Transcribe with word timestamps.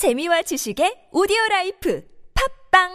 재미와 0.00 0.40
지식의 0.40 1.12
오디오 1.12 1.36
life 1.50 2.00
팟빵 2.72 2.88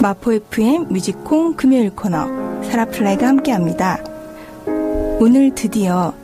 마포 0.00 0.32
FM 0.34 0.92
뮤직콩 0.92 1.56
금요일 1.56 1.90
코너 1.90 2.62
사라플라이가 2.62 3.26
함께합니다. 3.26 3.98
오늘 5.18 5.52
드디어 5.56 6.14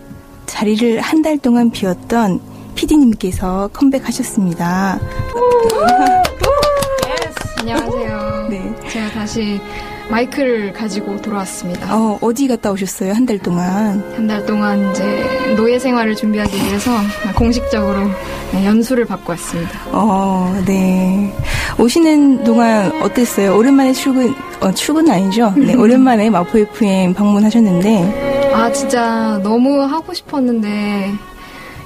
자리를 0.47 1.01
한 1.01 1.23
달 1.23 1.39
동안 1.39 1.73
비웠던 1.73 2.41
PD님께서 2.77 3.69
컴백하셨습니다. 3.73 5.01
안녕하세요. 7.59 8.47
네. 8.49 8.89
제가 8.89 9.11
다시 9.11 9.61
마이크를 10.11 10.73
가지고 10.73 11.21
돌아왔습니다. 11.23 11.95
어, 11.97 12.19
어디 12.21 12.49
갔다 12.49 12.71
오셨어요? 12.73 13.13
한 13.13 13.27
달 13.27 13.39
동안. 13.39 14.03
한 14.17 14.27
달 14.27 14.45
동안 14.45 14.91
이제 14.91 15.55
노예 15.57 15.79
생활을 15.79 16.17
준비하기 16.17 16.57
위해서 16.57 16.91
공식적으로 17.37 18.09
네, 18.53 18.67
연수를 18.67 19.05
받고 19.05 19.31
왔습니다. 19.33 19.79
어, 19.93 20.61
네. 20.67 21.33
오시는 21.79 22.43
동안 22.45 22.91
어땠어요? 23.03 23.57
오랜만에 23.57 23.93
출근, 23.93 24.35
어, 24.61 24.73
출근 24.73 25.09
아니죠? 25.09 25.53
네, 25.57 25.75
오랜만에 25.75 26.29
마포 26.31 26.59
FM 26.59 27.15
방문하셨는데, 27.15 28.51
아 28.53 28.71
진짜 28.73 29.39
너무 29.45 29.81
하고 29.83 30.13
싶었는데 30.13 31.13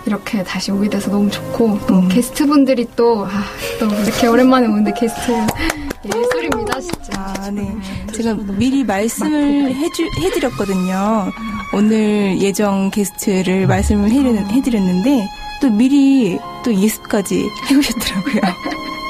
이렇게 0.06 0.42
다시 0.42 0.72
오게 0.72 0.88
돼서 0.88 1.10
너무 1.10 1.30
좋고 1.30 1.78
또 1.86 1.94
음. 1.96 2.08
게스트분들이 2.08 2.86
또, 2.96 3.26
아, 3.26 3.42
또 3.78 3.86
이렇게 4.02 4.26
오랜만에 4.26 4.66
오는데 4.66 4.92
게스트 4.94 5.32
예술입니다 6.04 6.63
진짜. 6.84 7.12
아, 7.18 7.50
네. 7.50 7.74
제가 8.14 8.34
미리 8.34 8.84
말씀을 8.84 9.74
해주, 9.74 10.08
해드렸거든요. 10.20 11.32
오늘 11.72 12.40
예정 12.40 12.90
게스트를 12.90 13.66
말씀을 13.66 14.10
해, 14.10 14.18
해드렸 14.18 14.82
는데, 14.82 15.28
또 15.60 15.70
미리 15.70 16.38
또 16.64 16.74
예습까지 16.74 17.48
해오셨더라고요. 17.70 18.40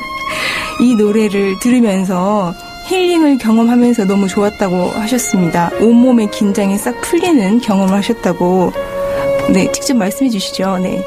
이 0.81 0.95
노래를 0.95 1.59
들으면서 1.61 2.55
힐링을 2.87 3.39
경험하면서 3.39 4.05
너무 4.05 4.29
좋았다고 4.29 4.91
하셨습니다. 4.91 5.71
온몸의 5.81 6.31
긴장이 6.31 6.77
싹 6.79 7.01
풀리는 7.01 7.61
경험을 7.61 7.95
하셨다고, 7.95 8.73
네, 9.53 9.71
직접 9.73 9.97
말씀해 9.97 10.31
주시죠. 10.31 10.79
네. 10.79 11.03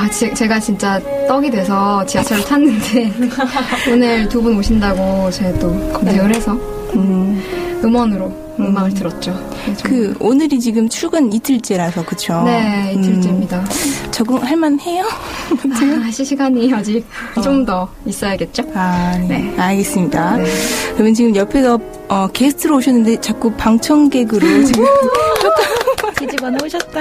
아, 0.00 0.08
제, 0.10 0.32
제가 0.32 0.58
진짜 0.58 1.00
떡이 1.28 1.50
돼서 1.50 2.04
지하철을 2.06 2.44
탔는데 2.44 3.12
오늘 3.92 4.28
두 4.28 4.40
분 4.40 4.56
오신다고 4.56 5.30
제가 5.30 5.58
또 5.58 5.68
검색을 5.92 6.34
해서 6.34 6.52
음, 6.94 7.42
음원으로 7.84 8.32
음악을 8.58 8.94
들었죠. 8.94 9.32
그, 9.82 10.14
오늘이 10.20 10.58
지금 10.60 10.86
출근 10.88 11.32
이틀째라서, 11.32 12.04
그쵸? 12.04 12.42
네, 12.44 12.92
이틀째입니다. 12.94 13.58
음, 13.60 14.10
적응할 14.10 14.56
만해요? 14.56 15.04
아, 15.06 16.10
시간이 16.10 16.72
아직 16.74 17.06
좀더 17.42 17.88
있어야겠죠? 18.06 18.64
아, 18.74 19.16
네. 19.28 19.38
네. 19.38 19.54
알겠습니다. 19.58 20.36
네. 20.36 20.44
그러면 20.94 21.14
지금 21.14 21.34
옆에서 21.36 21.78
어, 22.08 22.28
게스트로 22.32 22.76
오셨는데 22.76 23.20
자꾸 23.20 23.50
방청객으로 23.52 24.64
지금 24.64 24.84
조금 25.40 26.14
뒤집어 26.18 26.50
놓으셨다. 26.50 27.00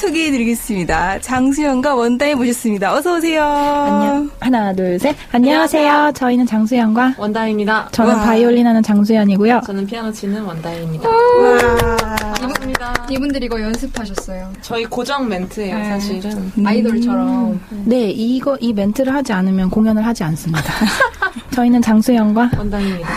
소개해드리겠습니다. 0.00 1.20
장수영과 1.20 1.94
원다에 1.94 2.34
모셨습니다. 2.34 2.94
어서 2.94 3.16
오세요. 3.16 3.44
안녕. 3.44 4.30
하나, 4.40 4.72
둘, 4.72 4.98
셋. 4.98 5.14
안녕하세요. 5.32 6.12
저희는 6.14 6.46
장수연과 6.46 7.16
원다입니다. 7.18 7.88
저는 7.92 8.14
와. 8.14 8.22
바이올린 8.24 8.66
하는 8.66 8.82
장수연이고요. 8.82 9.60
저는 9.66 9.86
피아노 9.86 10.10
치는 10.10 10.42
원다입니다. 10.42 11.08
와. 11.08 11.96
반갑습니다. 12.40 13.06
이분들이 13.10 13.46
이거 13.46 13.60
연습하셨어요. 13.60 14.50
저희 14.62 14.84
고정 14.86 15.28
멘트예요, 15.28 15.76
네. 15.76 15.84
사실은. 15.90 16.52
아이돌처럼. 16.64 17.60
네, 17.84 18.10
이거 18.10 18.56
이 18.60 18.72
멘트를 18.72 19.14
하지 19.14 19.32
않으면 19.34 19.68
공연을 19.68 20.04
하지 20.06 20.24
않습니다. 20.24 20.62
저희는 21.52 21.82
장수연과 21.82 22.52
원다입니다. 22.56 23.08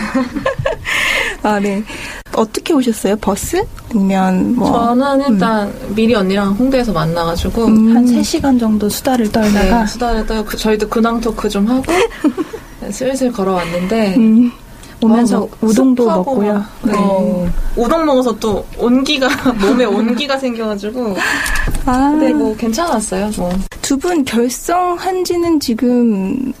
아, 1.42 1.58
네. 1.60 1.82
어떻게 2.36 2.72
오셨어요? 2.74 3.16
버스? 3.16 3.64
아니면 3.90 4.56
뭐? 4.56 4.72
저는 4.72 5.32
일단 5.32 5.72
미리 5.94 6.14
언니랑 6.14 6.52
홍대에서 6.54 6.92
만나가지고 6.92 7.64
음. 7.66 7.96
한 7.96 8.04
3시간 8.06 8.58
정도 8.58 8.88
수다를 8.88 9.30
떨다가 9.30 9.80
네, 9.80 9.86
수다를 9.86 10.26
떨고 10.26 10.44
그- 10.44 10.56
저희도 10.56 10.88
근황 10.88 11.20
토크 11.20 11.48
좀 11.48 11.66
하고 11.66 11.84
슬슬 12.90 13.30
걸어왔는데 13.32 14.16
음. 14.16 14.50
오면서 15.02 15.38
어, 15.38 15.40
막 15.40 15.58
우동도 15.62 16.06
먹고요. 16.06 16.54
막, 16.54 16.66
네. 16.82 16.92
어, 16.96 17.46
우동 17.76 18.04
먹어서 18.06 18.36
또 18.38 18.64
온기가 18.78 19.28
몸에 19.60 19.84
온기가 19.84 20.38
생겨가지고 20.38 21.16
아, 21.86 22.10
근데 22.10 22.32
뭐 22.32 22.56
괜찮았어요. 22.56 23.30
뭐 23.36 23.50
두 23.82 23.98
분 23.98 24.24
결성한 24.24 25.24
지는 25.24 25.60
지금 25.60 26.52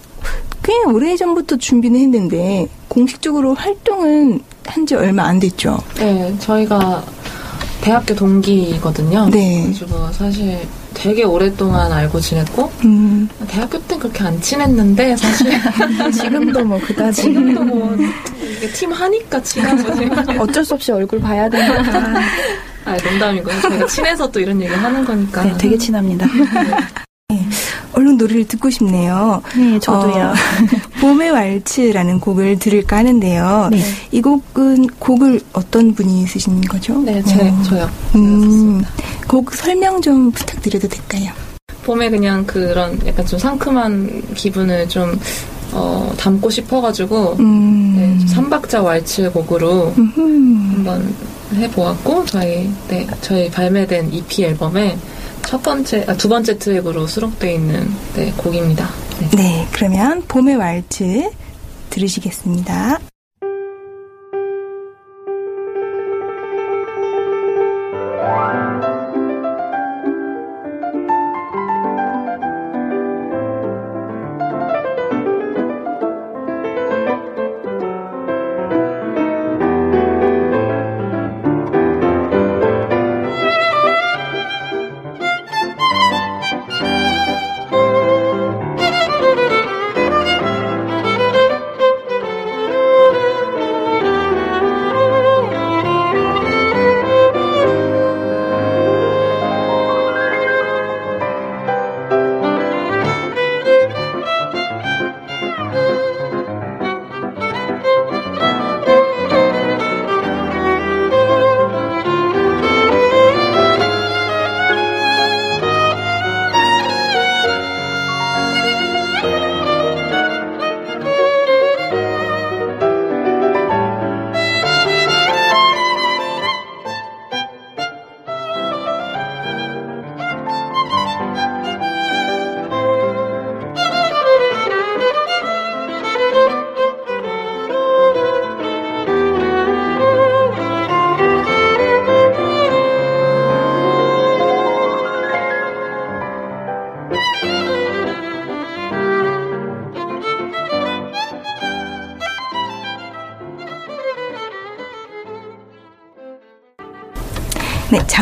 꽤 0.62 0.72
오래 0.86 1.16
전부터 1.16 1.56
준비는 1.56 1.98
했는데 2.00 2.66
공식적으로 2.88 3.54
활동은 3.54 4.40
한 4.66 4.86
지 4.86 4.94
얼마 4.94 5.24
안 5.24 5.38
됐죠. 5.38 5.78
네, 5.96 6.34
저희가 6.40 7.02
대학교 7.80 8.14
동기거든요. 8.14 9.28
네. 9.30 9.62
그래가지고 9.62 10.12
사실 10.12 10.58
되게 10.94 11.24
오랫동안 11.24 11.90
알고 11.92 12.20
지냈고 12.20 12.70
음. 12.84 13.28
대학교 13.48 13.78
땐 13.82 13.98
그렇게 13.98 14.22
안 14.24 14.40
친했는데 14.40 15.16
사실 15.16 15.52
지금도 16.12 16.64
뭐 16.64 16.78
그다지 16.80 17.22
지금도 17.22 17.62
뭐 17.64 17.96
이게 18.42 18.68
팀 18.72 18.92
하니까 18.92 19.42
친하지. 19.42 19.86
어쩔 20.38 20.64
수 20.64 20.74
없이 20.74 20.92
얼굴 20.92 21.20
봐야 21.20 21.48
되니까 21.48 22.20
아 22.86 22.96
농담이고요. 23.02 23.60
저희가 23.62 23.86
친해서 23.86 24.30
또 24.30 24.40
이런 24.40 24.60
얘기 24.60 24.72
하는 24.72 25.04
거니까. 25.04 25.44
네, 25.44 25.54
되게 25.58 25.76
친합니다. 25.78 26.26
얼른 27.94 28.16
노래를 28.16 28.46
듣고 28.46 28.70
싶네요. 28.70 29.42
네, 29.56 29.78
저도요. 29.78 30.24
어, 30.24 30.34
봄의 31.00 31.30
왈츠라는 31.30 32.20
곡을 32.20 32.58
들을까 32.58 32.98
하는데요. 32.98 33.68
네. 33.70 33.80
이 34.10 34.20
곡은 34.20 34.88
곡을 34.98 35.40
어떤 35.52 35.94
분이 35.94 36.26
쓰신 36.26 36.60
거죠? 36.62 36.98
네, 37.00 37.22
제 37.22 37.48
어, 37.48 37.62
저요. 37.62 37.90
음, 38.16 38.82
곡 39.28 39.52
설명 39.54 40.00
좀 40.00 40.30
부탁드려도 40.30 40.88
될까요? 40.88 41.32
봄에 41.84 42.08
그냥 42.10 42.44
그런 42.46 42.98
약간 43.06 43.26
좀 43.26 43.38
상큼한 43.38 44.22
기분을 44.34 44.88
좀 44.88 45.18
어, 45.72 46.12
담고 46.16 46.50
싶어가지고 46.50 47.36
음, 47.40 47.94
네, 47.96 48.18
좀 48.20 48.28
삼박자 48.28 48.82
왈츠 48.82 49.30
곡으로 49.32 49.92
음흠. 49.98 50.20
한번 50.74 51.14
해보았고 51.54 52.24
저희 52.26 52.70
네 52.88 53.06
저희 53.20 53.50
발매된 53.50 54.12
EP 54.12 54.44
앨범에 54.44 54.96
첫 55.54 55.62
번째 55.62 56.04
아, 56.08 56.14
두 56.14 56.28
번째 56.28 56.58
트랙으로 56.58 57.06
수록되어 57.06 57.52
있는 57.52 57.88
네, 58.16 58.32
곡입니다. 58.36 58.90
네. 59.20 59.30
네, 59.36 59.68
그러면 59.70 60.20
봄의 60.26 60.56
왈츠 60.56 61.30
들으시겠습니다. 61.90 62.98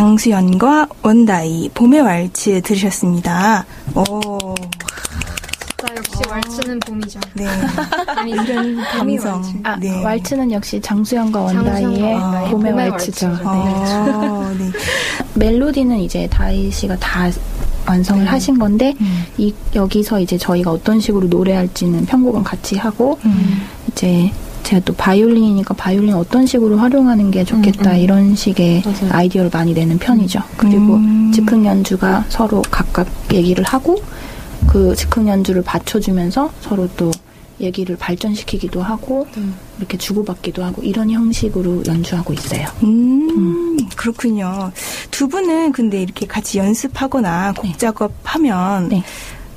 장수현과 0.03 0.89
원다희 1.03 1.71
봄의 1.75 2.01
왈츠 2.01 2.63
들으셨습니다. 2.63 3.65
오, 3.95 4.53
나 5.77 5.95
역시 5.97 6.29
왈츠는 6.29 6.81
봄이죠. 6.81 7.21
네. 7.35 7.47
아니 8.17 8.33
이런 8.33 8.83
감성. 8.83 9.37
왈츠. 9.37 9.59
아, 9.63 9.77
네. 9.77 10.03
왈츠는 10.03 10.51
역시 10.51 10.81
장수현과 10.81 11.41
원다희의 11.43 12.15
원다희의 12.15 12.51
봄의 12.51 12.73
봄의 12.73 12.91
왈츠죠. 12.91 13.29
왈츠죠. 13.29 13.45
네. 13.45 13.49
어, 14.27 14.55
네. 14.59 14.71
멜로디는 15.39 15.99
이제 15.99 16.27
다희 16.27 16.69
씨가 16.73 16.97
다 16.97 17.31
완성을 17.87 18.27
하신 18.27 18.59
건데 18.59 18.97
음. 19.01 19.25
이 19.39 19.55
여기서 19.73 20.19
이제 20.19 20.37
저희가 20.37 20.73
어떤 20.73 20.99
식으로 20.99 21.29
노래할지는 21.29 22.07
편곡은 22.07 22.43
같이 22.43 22.77
하고 22.77 23.21
음. 23.25 23.69
이제 23.93 24.33
제가 24.63 24.83
또 24.85 24.93
바이올린이니까 24.95 25.75
바이올린 25.75 26.15
어떤 26.15 26.47
식으로 26.47 26.79
활용하는 26.79 27.31
게 27.31 27.45
좋겠다 27.45 27.91
음, 27.91 27.97
음. 27.97 28.01
이런 28.01 28.35
식의 28.35 28.83
맞아요. 28.85 29.13
아이디어를 29.13 29.51
많이 29.53 29.73
내는 29.75 29.99
편이죠. 29.99 30.41
그리고 30.57 30.95
음. 30.95 31.33
즉흥 31.35 31.65
연주가 31.67 32.25
서로 32.29 32.63
각각 32.71 33.07
얘기를 33.33 33.65
하고 33.65 34.03
그 34.67 34.95
즉흥 34.95 35.29
연주를 35.29 35.63
받쳐주면서 35.63 36.51
서로 36.61 36.89
또 36.97 37.11
얘기를 37.61 37.97
발전시키기도 37.97 38.83
하고 38.83 39.27
음. 39.37 39.55
이렇게 39.79 39.97
주고받기도 39.97 40.65
하고 40.65 40.83
이런 40.83 41.11
형식으로 41.11 41.83
연주하고 41.87 42.33
있어요. 42.33 42.67
음, 42.83 43.77
그렇군요. 43.97 44.73
두 45.11 45.29
분은 45.29 45.73
근데 45.73 46.03
이렇게 46.03 46.27
같이 46.27 46.59
연습하거나 46.59 47.53
곡 47.53 47.67
네. 47.67 47.77
작업하면 47.77 48.89
네. 48.89 49.03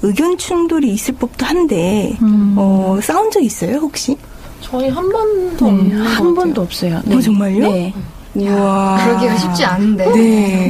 의견 0.01 0.37
충돌이 0.37 0.91
있을 0.93 1.15
법도 1.15 1.45
한데 1.45 2.17
음. 2.21 2.55
어, 2.57 2.99
싸운 3.01 3.31
적 3.31 3.41
있어요 3.41 3.77
혹시? 3.77 4.17
저희 4.65 4.89
한 4.89 5.07
번도 5.09 5.65
네, 5.65 5.71
없는 5.71 5.89
것한 5.97 6.13
같아요. 6.15 6.33
번도 6.33 6.62
없어요. 6.62 7.01
어, 7.07 7.19
정말요? 7.21 7.59
네. 7.71 7.94
우와. 8.35 8.97
그러기가 9.06 9.38
쉽지 9.38 9.63
않은데. 9.63 10.12
네. 10.12 10.69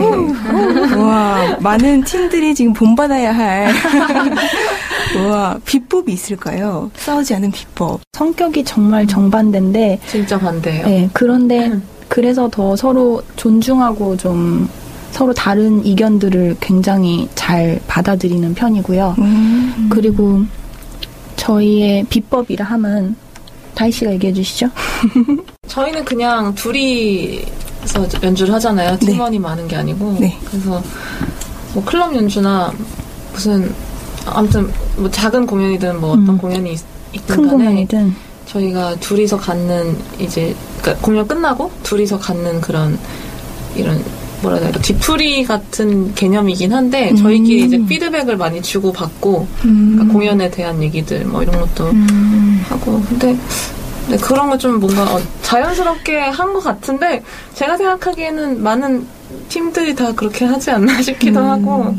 와, 0.95 1.57
많은 1.59 2.03
팀들이 2.03 2.53
지금 2.53 2.73
본받아야 2.73 3.33
할. 3.35 3.67
와, 5.29 5.57
비법이 5.65 6.11
있을까요? 6.11 6.91
싸우지 6.95 7.33
않은 7.35 7.51
비법. 7.51 8.01
성격이 8.13 8.63
정말 8.65 9.07
정반대인데 9.07 9.99
진짜 10.07 10.37
반대예요. 10.37 10.85
네, 10.85 11.09
그런데 11.13 11.79
그래서 12.07 12.49
더 12.49 12.75
서로 12.75 13.23
존중하고 13.35 14.17
좀 14.17 14.69
서로 15.11 15.33
다른 15.33 15.83
이견들을 15.85 16.57
굉장히 16.59 17.27
잘 17.33 17.79
받아들이는 17.87 18.53
편이고요. 18.53 19.15
음. 19.17 19.87
그리고 19.89 20.41
저희의 21.37 22.03
비법이라 22.09 22.65
함은 22.65 23.15
다희 23.75 23.91
씨가 23.91 24.11
얘기해 24.13 24.33
주시죠. 24.33 24.69
저희는 25.67 26.05
그냥 26.05 26.55
둘이서 26.55 28.07
연주를 28.23 28.53
하잖아요. 28.55 28.97
네. 28.99 29.05
팀원이 29.11 29.37
많은 29.37 29.67
게 29.67 29.75
아니고. 29.75 30.17
네. 30.19 30.37
그래서 30.45 30.81
뭐 31.73 31.83
클럽 31.83 32.15
연주나 32.15 32.73
무슨 33.33 33.73
아무튼 34.25 34.71
뭐 34.95 35.11
작은 35.11 35.45
공연이든 35.45 35.99
뭐 35.99 36.11
어떤 36.11 36.29
음. 36.29 36.37
공연이 36.37 36.73
있, 36.73 36.79
있든 37.13 37.35
큰 37.35 37.47
간에 37.47 37.65
공연이든 37.65 38.15
저희가 38.47 38.95
둘이서 38.95 39.37
갖는 39.37 39.97
이제 40.19 40.55
그러니까 40.81 41.05
공연 41.05 41.27
끝나고 41.27 41.71
둘이서 41.83 42.17
갖는 42.19 42.61
그런 42.61 42.97
이런 43.75 44.01
뭐라 44.45 44.57
해야 44.57 44.65
될까 44.65 44.79
뒤풀이 44.81 45.43
같은 45.43 46.13
개념이긴 46.13 46.71
한데 46.71 47.09
음. 47.11 47.15
저희끼리 47.17 47.65
이제 47.65 47.77
피드백을 47.85 48.37
많이 48.37 48.61
주고 48.61 48.91
받고 48.93 49.47
음. 49.65 49.93
그러니까 49.93 50.13
공연에 50.13 50.51
대한 50.51 50.81
얘기들 50.83 51.25
뭐 51.25 51.41
이런 51.41 51.59
것도 51.59 51.89
음, 51.89 52.63
하고 52.69 53.01
근데 53.09 53.35
네, 54.07 54.17
그런 54.17 54.49
거 54.49 54.57
좀 54.57 54.79
뭔가 54.79 55.03
어, 55.15 55.19
자연스럽게 55.41 56.17
한 56.19 56.53
것 56.53 56.63
같은데 56.63 57.23
제가 57.55 57.75
생각하기에는 57.77 58.61
많은 58.61 59.05
팀들이 59.49 59.95
다 59.95 60.11
그렇게 60.13 60.45
하지 60.45 60.69
않나 60.69 61.01
싶기도 61.01 61.39
음. 61.39 61.45
하고 61.49 61.95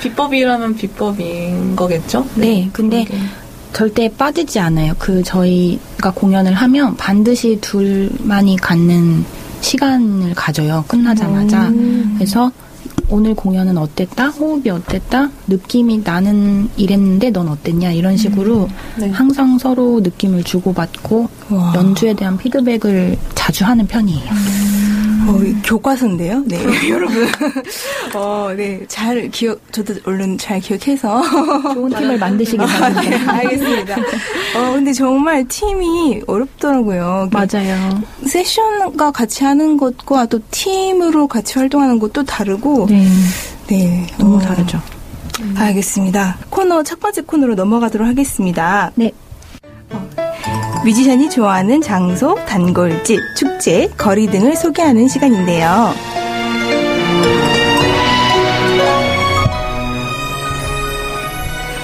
비법이라면 0.00 0.76
비법인 0.76 1.76
거겠죠? 1.76 2.26
네, 2.34 2.70
근데 2.72 3.04
그러게. 3.04 3.22
절대 3.74 4.08
빠지지 4.16 4.58
않아요. 4.58 4.94
그 4.98 5.22
저희가 5.22 6.12
공연을 6.14 6.54
하면 6.54 6.96
반드시 6.96 7.58
둘만이 7.60 8.56
갖는 8.56 9.24
시간을 9.60 10.34
가져요. 10.34 10.84
끝나자마자. 10.88 11.68
음. 11.68 12.14
그래서 12.14 12.50
오늘 13.08 13.34
공연은 13.34 13.76
어땠다? 13.76 14.28
호흡이 14.28 14.70
어땠다? 14.70 15.30
느낌이 15.48 16.02
나는 16.04 16.68
이랬는데 16.76 17.30
넌 17.30 17.48
어땠냐? 17.48 17.90
이런 17.92 18.16
식으로 18.16 18.68
네. 18.98 19.10
항상 19.10 19.58
서로 19.58 20.00
느낌을 20.00 20.44
주고받고 20.44 21.28
와. 21.50 21.72
연주에 21.74 22.14
대한 22.14 22.38
피드백을 22.38 23.18
자주 23.34 23.64
하는 23.64 23.86
편이에요. 23.86 24.30
어, 25.30 25.38
교과서인데요. 25.64 26.42
네, 26.46 26.58
여러분. 26.90 27.26
어, 28.14 28.52
네. 28.56 28.80
잘 28.88 29.28
기억, 29.30 29.60
저도 29.72 29.94
얼른 30.04 30.38
잘 30.38 30.60
기억해서. 30.60 31.22
좋은 31.74 31.90
팀을 31.90 32.18
만드시길 32.20 32.60
아, 32.60 32.66
바랍니다. 32.66 33.10
네, 33.10 33.16
알겠습니다. 33.26 33.96
어, 34.56 34.72
근데 34.72 34.92
정말 34.92 35.46
팀이 35.46 36.22
어렵더라고요. 36.26 37.30
맞아요. 37.32 38.02
세션과 38.26 39.12
같이 39.12 39.44
하는 39.44 39.76
것과 39.76 40.26
또 40.26 40.40
팀으로 40.50 41.28
같이 41.28 41.58
활동하는 41.58 41.98
것도 41.98 42.24
다르고. 42.24 42.86
네, 42.90 43.06
네, 43.68 44.06
너무 44.18 44.36
어, 44.36 44.40
다르죠. 44.40 44.80
알겠습니다. 45.56 46.38
코너, 46.50 46.82
첫 46.82 47.00
번째 47.00 47.22
코너로 47.22 47.54
넘어가도록 47.54 48.06
하겠습니다. 48.06 48.90
네. 48.94 49.12
뮤지션이 50.84 51.28
좋아하는 51.28 51.80
장소, 51.82 52.34
단골집, 52.46 53.20
축제, 53.36 53.88
거리 53.98 54.26
등을 54.28 54.56
소개하는 54.56 55.08
시간인데요. 55.08 55.92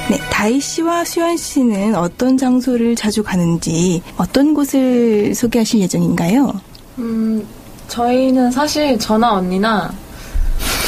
네, 0.08 0.18
다희 0.30 0.60
씨와 0.60 1.04
수현 1.04 1.36
씨는 1.36 1.96
어떤 1.96 2.38
장소를 2.38 2.94
자주 2.94 3.22
가는지, 3.24 4.02
어떤 4.16 4.54
곳을 4.54 5.34
소개하실 5.34 5.80
예정인가요? 5.80 6.52
음, 6.98 7.44
저희는 7.88 8.52
사실 8.52 8.98
저나 8.98 9.32
언니나 9.34 9.92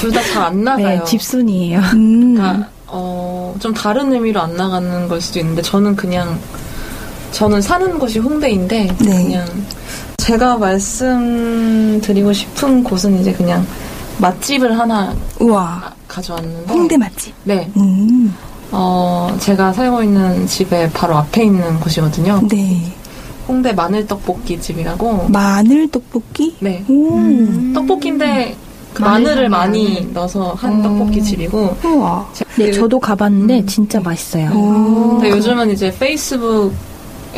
둘 0.01 0.13
다 0.13 0.23
잘 0.23 0.43
안 0.45 0.63
나가요. 0.65 0.99
네, 1.01 1.05
집순이에요. 1.05 1.81
음, 1.95 2.35
그러니까 2.37 2.69
어, 2.87 3.55
좀 3.59 3.75
다른 3.75 4.13
의미로 4.13 4.41
안 4.41 4.57
나가는 4.57 5.09
걸 5.09 5.21
수도 5.21 5.41
있는데 5.41 5.63
저는 5.63 5.97
그냥 5.97 6.39
저는 7.33 7.61
사는 7.61 7.99
곳이 7.99 8.19
홍대인데 8.19 8.89
네. 8.99 9.25
그냥 9.25 9.47
제가 10.17 10.57
말씀드리고 10.59 12.33
싶은 12.33 12.83
곳은 12.85 13.21
이제 13.21 13.33
그냥 13.33 13.67
맛집을 14.19 14.79
하나 14.79 15.15
우와, 15.41 15.93
가져왔는데 16.09 16.73
홍대 16.73 16.97
맛집. 16.97 17.33
네. 17.45 17.71
음, 17.77 18.35
어, 18.73 19.35
제가 19.41 19.73
살고 19.73 20.03
있는 20.03 20.47
집에 20.47 20.91
바로 20.93 21.17
앞에 21.17 21.45
있는 21.45 21.79
곳이거든요. 21.81 22.43
네. 22.51 22.93
홍대 23.47 23.73
마늘 23.73 24.07
떡볶이 24.07 24.61
집이라고. 24.61 25.29
마늘 25.29 25.89
떡볶이? 25.91 26.55
네. 26.61 26.85
오, 26.89 27.15
음. 27.17 27.73
떡볶이인데 27.75 28.55
그 28.93 29.03
마늘 29.03 29.25
마늘을 29.29 29.49
마늘. 29.49 29.69
많이 29.81 30.09
넣어서 30.13 30.53
한 30.55 30.73
음. 30.73 30.83
떡볶이 30.83 31.23
집이고. 31.23 31.77
우와. 31.85 32.29
네, 32.57 32.73
저도 32.73 32.99
가봤는데 32.99 33.65
진짜 33.67 34.01
맛있어요. 34.01 34.51
오. 34.51 35.11
근데 35.13 35.31
요즘은 35.31 35.71
이제 35.71 35.95
페이스북 35.99 36.75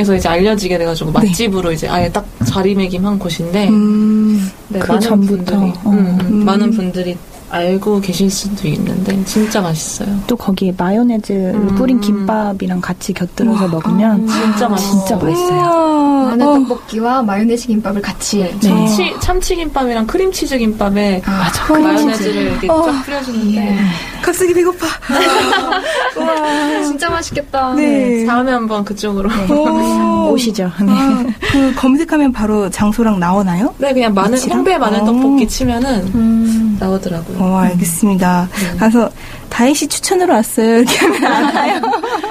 에서 0.00 0.14
이제 0.16 0.30
알려지게 0.30 0.78
돼가지고 0.78 1.12
맛집으로 1.12 1.72
이제 1.72 1.86
아예 1.86 2.10
딱 2.10 2.26
자리매김한 2.46 3.18
곳인데 3.18 3.68
음, 3.68 4.50
네, 4.68 4.78
그 4.78 4.86
많은 4.88 5.00
전부터, 5.02 5.34
분들이 5.34 5.56
어. 5.84 5.90
음, 5.90 5.98
음, 5.98 6.18
음. 6.22 6.44
많은 6.46 6.70
분들이 6.70 7.18
알고 7.50 8.00
계실 8.00 8.30
수도 8.30 8.68
있는데 8.68 9.22
진짜 9.24 9.60
맛있어요. 9.60 10.08
또 10.26 10.36
거기에 10.36 10.72
마요네즈를 10.76 11.54
음. 11.54 11.74
뿌린 11.76 12.00
김밥이랑 12.00 12.80
같이 12.80 13.12
곁들여서 13.12 13.68
먹으면 13.68 14.26
진짜 14.26 14.68
맛있어. 14.68 14.90
진짜 15.04 15.16
맛있어요. 15.16 15.60
우와. 15.60 16.10
마늘 16.30 16.46
어, 16.46 16.52
떡볶이와 16.54 17.22
마요네즈 17.22 17.66
김밥을 17.66 18.02
같이. 18.02 18.38
네. 18.38 18.60
참치 18.60 19.14
참치 19.20 19.56
김밥이랑 19.56 20.06
크림치즈 20.06 20.58
김밥에 20.58 21.22
맞아. 21.26 21.64
그 21.64 21.72
마요네즈를 21.72 22.42
이렇게 22.42 22.68
어. 22.70 22.82
쫙 22.82 23.02
뿌려주는데 23.04 23.78
갑자기 24.22 24.54
배고파. 24.54 24.86
우와. 26.16 26.82
진짜 26.84 27.10
맛있겠다. 27.10 27.74
네. 27.74 28.24
다음에 28.26 28.52
한번 28.52 28.84
그쪽으로. 28.84 29.28
오. 29.50 30.30
오시죠. 30.30 30.70
네. 30.82 30.92
아, 30.92 31.24
그 31.50 31.74
검색하면 31.74 32.32
바로 32.32 32.70
장소랑 32.70 33.18
나오나요? 33.18 33.74
네, 33.78 33.92
그냥 33.92 34.14
마늘? 34.14 34.38
홍대 34.48 34.78
마늘 34.78 35.00
어. 35.00 35.04
떡볶이 35.06 35.48
치면은 35.48 36.02
음. 36.14 36.59
나오더라고요. 36.80 37.38
어, 37.38 37.56
알겠습니다. 37.58 38.48
네. 38.52 38.76
그래서 38.78 39.10
다희 39.48 39.74
씨 39.74 39.86
추천으로 39.86 40.32
왔어요. 40.34 40.78
이렇게 40.78 40.96
하면 40.98 41.24
알아요. 41.26 41.80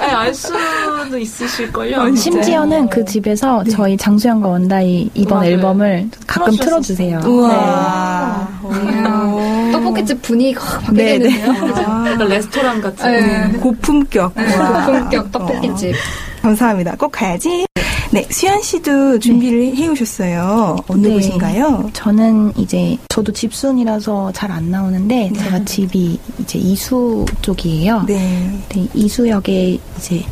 아니, 0.00 0.12
알 0.12 0.34
수도 0.34 1.16
있으실걸요. 1.18 1.96
어? 2.00 2.14
심지어는 2.14 2.88
그 2.88 3.04
집에서 3.04 3.62
저희 3.70 3.96
장수영과 3.96 4.48
원다이 4.48 5.10
이번 5.14 5.38
맞아요. 5.38 5.50
앨범을 5.52 6.08
가끔. 6.26 6.56
틀어주세요. 6.56 7.20
우와. 7.24 8.48
오. 8.62 9.72
떡볶이집 9.72 10.20
분위기가 10.22 10.64
확 10.64 10.92
네, 10.94 11.18
네. 11.18 11.28
바뀌겠는데요? 11.40 11.86
아, 11.86 12.10
약간 12.10 12.28
레스토랑 12.28 12.80
같은. 12.80 13.10
네. 13.12 13.58
고품격. 13.58 14.34
고품격 14.34 15.32
떡볶이집. 15.32 15.94
감사합니다. 16.42 16.96
꼭 16.96 17.10
가야지. 17.12 17.66
네, 18.12 18.26
수현 18.28 18.60
씨도 18.62 19.20
준비를 19.20 19.76
해오셨어요. 19.76 20.76
어느 20.88 21.06
네. 21.06 21.14
곳인가요? 21.14 21.90
저는 21.92 22.52
이제 22.56 22.96
저도 23.08 23.32
집순이라서 23.32 24.32
잘 24.32 24.50
안 24.50 24.68
나오는데 24.70 25.32
제가 25.36 25.64
집이 25.64 26.18
이제 26.40 26.58
이수 26.58 27.24
쪽이에요. 27.40 28.02
네. 28.06 28.50
네, 28.70 28.88
이수역에 28.94 29.78
이제 29.96 30.24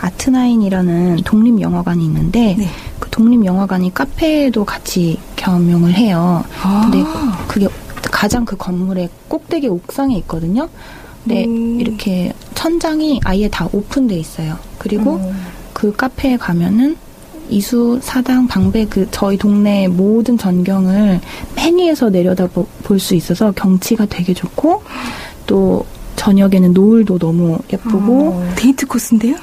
아트나인이라는 0.00 1.16
독립영화관이 1.24 2.02
있는데 2.06 2.54
네. 2.58 2.68
그 2.98 3.10
독립영화관이 3.10 3.92
카페도 3.92 4.64
같이 4.64 5.18
겸용을 5.36 5.92
해요. 5.92 6.42
근데 6.82 7.04
그게 7.46 7.68
가장 8.10 8.46
그 8.46 8.56
건물의 8.56 9.10
꼭대기 9.28 9.68
옥상에 9.68 10.16
있거든요. 10.18 10.70
근데 11.24 11.44
음. 11.44 11.80
이렇게 11.80 12.32
천장이 12.54 13.20
아예 13.24 13.48
다 13.48 13.68
오픈돼 13.72 14.16
있어요. 14.16 14.58
그리고 14.78 15.16
음. 15.16 15.32
그 15.72 15.92
카페에 15.94 16.36
가면은 16.36 16.96
이수 17.48 17.98
사당 18.02 18.46
방배 18.46 18.86
그 18.88 19.08
저희 19.10 19.36
동네 19.36 19.88
모든 19.88 20.38
전경을 20.38 21.20
맨 21.56 21.76
위에서 21.78 22.08
내려다 22.08 22.46
볼 22.46 22.98
수 23.00 23.14
있어서 23.14 23.50
경치가 23.52 24.06
되게 24.06 24.32
좋고 24.34 24.82
또 25.46 25.84
저녁에는 26.16 26.72
노을도 26.72 27.18
너무 27.18 27.58
예쁘고 27.72 28.28
어, 28.28 28.52
데이트 28.56 28.86
코스인데요? 28.86 29.36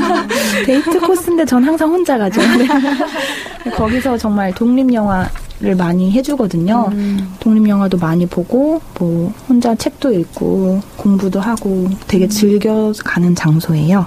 데이트 0.64 0.98
코스인데 1.00 1.44
전 1.44 1.62
항상 1.62 1.90
혼자 1.90 2.16
가죠. 2.16 2.40
네. 2.56 2.66
거기서 3.76 4.16
정말 4.16 4.52
독립 4.54 4.92
영화 4.94 5.28
를 5.64 5.76
많이 5.76 6.12
해주거든요. 6.12 6.90
독립 7.40 7.66
영화도 7.68 7.96
많이 7.96 8.26
보고 8.26 8.82
뭐 8.98 9.32
혼자 9.48 9.74
책도 9.74 10.12
읽고 10.12 10.82
공부도 10.96 11.40
하고 11.40 11.88
되게 12.06 12.28
즐겨 12.28 12.92
가는 13.02 13.34
장소예요. 13.34 14.06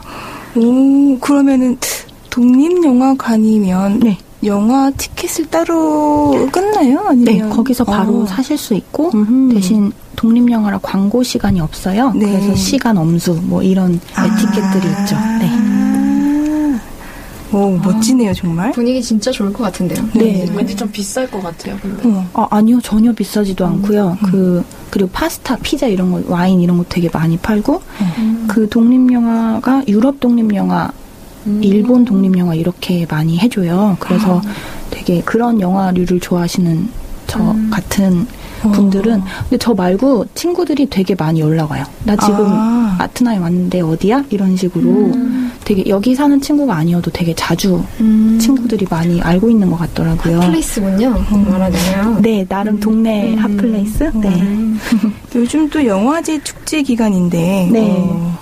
오, 0.56 1.18
그러면은 1.20 1.78
독립 2.30 2.84
영화관이면 2.84 4.00
네. 4.02 4.18
영화 4.44 4.92
티켓을 4.92 5.48
따로 5.48 6.48
끊나요? 6.52 7.12
네, 7.16 7.32
아니면 7.32 7.50
거기서 7.50 7.84
바로 7.84 8.22
어. 8.22 8.26
사실 8.28 8.56
수 8.58 8.76
있고 8.76 9.10
음흠. 9.14 9.56
대신 9.56 9.92
독립 10.16 10.50
영화라 10.52 10.80
광고 10.82 11.24
시간이 11.24 11.60
없어요. 11.60 12.12
네. 12.14 12.26
그래서 12.26 12.54
시간 12.56 12.98
엄수 12.98 13.40
뭐 13.44 13.64
이런 13.64 14.00
에티켓들이 14.18 14.88
있죠. 15.02 15.16
네. 15.40 15.77
아. 17.52 17.58
오, 17.58 17.78
멋지네요, 17.78 18.34
정말. 18.34 18.72
분위기 18.72 19.02
진짜 19.02 19.32
좋을 19.32 19.54
것 19.54 19.64
같은데요. 19.64 20.10
네. 20.14 20.48
왠지 20.54 20.76
좀 20.76 20.90
비쌀 20.92 21.30
것 21.30 21.42
같아요. 21.42 21.78
근데. 21.82 22.08
어. 22.08 22.28
아, 22.34 22.48
아니요, 22.52 22.80
전혀 22.82 23.12
비싸지도 23.14 23.66
않고요. 23.66 24.18
그 24.26 24.64
그리고 24.90 25.10
파스타, 25.12 25.58
피자 25.58 25.88
이런 25.88 26.12
거, 26.12 26.22
와인 26.28 26.60
이런 26.62 26.78
거 26.78 26.86
되게 26.88 27.10
많이 27.10 27.38
팔고 27.38 27.82
그 28.48 28.68
독립 28.70 29.12
영화가 29.12 29.84
유럽 29.88 30.20
독립 30.20 30.54
영화, 30.56 30.90
일본 31.62 32.06
독립 32.06 32.38
영화 32.38 32.56
이렇게 32.56 33.06
많이 33.10 33.38
해줘요. 33.38 33.98
그래서 34.00 34.42
되게 34.90 35.22
그런 35.22 35.60
영화류를 35.62 36.20
좋아하시는 36.20 36.90
저 37.28 37.56
같은 37.70 38.26
분들은 38.62 39.22
근데 39.42 39.58
저 39.58 39.74
말고 39.74 40.26
친구들이 40.36 40.88
되게 40.90 41.16
많이 41.16 41.40
연락 41.40 41.72
와요. 41.72 41.84
나 42.04 42.16
지금 42.16 42.46
아. 42.48 42.98
아. 43.00 43.08
트나에 43.08 43.38
왔는데 43.38 43.82
어디야? 43.82 44.26
이런 44.30 44.56
식으로 44.58 45.12
되게 45.64 45.84
여기 45.88 46.16
사는 46.16 46.40
친구가 46.40 46.76
아니어도 46.76 47.12
되게 47.12 47.34
자주 47.36 47.84
친구들이 48.40 48.88
많이 48.90 49.22
알고 49.22 49.50
있는 49.50 49.70
것 49.70 49.78
같더라고요. 49.78 50.40
place군요. 50.40 51.16
말하자면. 51.50 52.22
네, 52.22 52.46
나름 52.48 52.80
동네 52.80 53.36
hot 53.36 53.61
place. 53.61 54.12
네. 54.16 54.44
요즘 55.36 55.70
또 55.70 55.86
영화제 55.86 56.42
축제 56.44 56.82
기간인데 56.82 57.70
네. 57.72 57.96
어, 58.00 58.38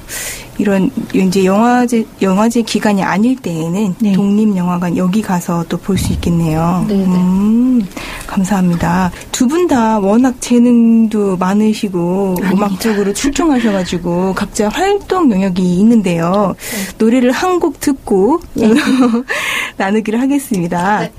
이런 0.57 0.89
이제 1.13 1.43
영화제 1.45 2.05
영화제 2.21 2.61
기간이 2.61 3.03
아닐 3.03 3.35
때에는 3.35 3.95
네. 3.99 4.13
독립 4.13 4.55
영화관 4.55 4.95
여기 4.95 5.21
가서 5.21 5.65
또 5.67 5.77
볼 5.77 5.97
수 5.97 6.13
있겠네요. 6.13 6.85
네, 6.87 6.95
네. 6.95 7.03
음, 7.05 7.85
감사합니다. 8.27 9.11
두 9.31 9.47
분 9.47 9.67
다 9.67 9.99
워낙 9.99 10.35
재능도 10.39 11.37
많으시고 11.37 12.35
음악적으로 12.51 13.13
출중하셔가지고 13.13 14.33
각자 14.35 14.69
활동 14.69 15.31
영역이 15.31 15.61
있는데요. 15.79 16.55
노래를 16.97 17.31
한 17.31 17.59
곡 17.59 17.79
듣고 17.79 18.39
나누기를 19.77 20.21
하겠습니다. 20.21 20.99
네. 21.01 21.11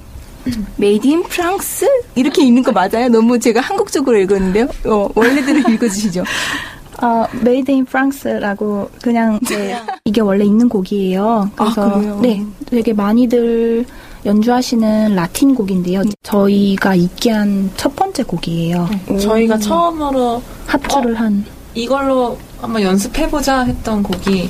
Made 0.76 1.06
in 1.08 1.22
France? 1.25 1.86
이렇게 2.14 2.44
읽는 2.44 2.62
거 2.62 2.70
맞아요? 2.72 3.08
너무 3.08 3.38
제가 3.38 3.60
한국적으로 3.60 4.16
읽었는데요. 4.20 4.68
어, 4.84 5.08
원래대로 5.14 5.58
읽어주시죠. 5.72 6.22
어, 7.02 7.26
Made 7.34 7.72
in 7.74 7.86
France라고 7.86 8.90
그냥 9.02 9.38
네, 9.48 9.76
이게 10.04 10.20
원래 10.20 10.44
있는 10.44 10.68
곡이에요. 10.68 11.50
그래서 11.54 11.82
아? 11.90 12.18
네, 12.22 12.44
되게 12.66 12.92
많이들 12.92 13.84
연주하시는 14.24 15.14
라틴 15.14 15.54
곡인데요. 15.54 16.02
저희가 16.22 16.94
있게 16.94 17.30
한 17.30 17.70
첫 17.76 17.94
번째 17.94 18.22
곡이에요. 18.24 18.88
저희가 19.20 19.58
처음으로 19.58 20.42
합주를 20.66 21.14
한 21.14 21.37
이 21.37 21.44
이걸로 21.74 22.36
한번 22.60 22.82
연습해보자 22.82 23.62
했던 23.64 24.02
곡이 24.02 24.48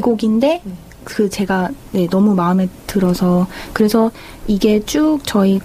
곡인데 0.00 0.62
그 1.04 1.28
제가 1.28 1.70
네, 1.90 2.06
너무 2.08 2.34
마음에 2.34 2.68
들어서 2.86 3.46
그래서 3.72 4.10
이게 4.46 4.84
쭉 4.84 5.18
저희 5.24 5.60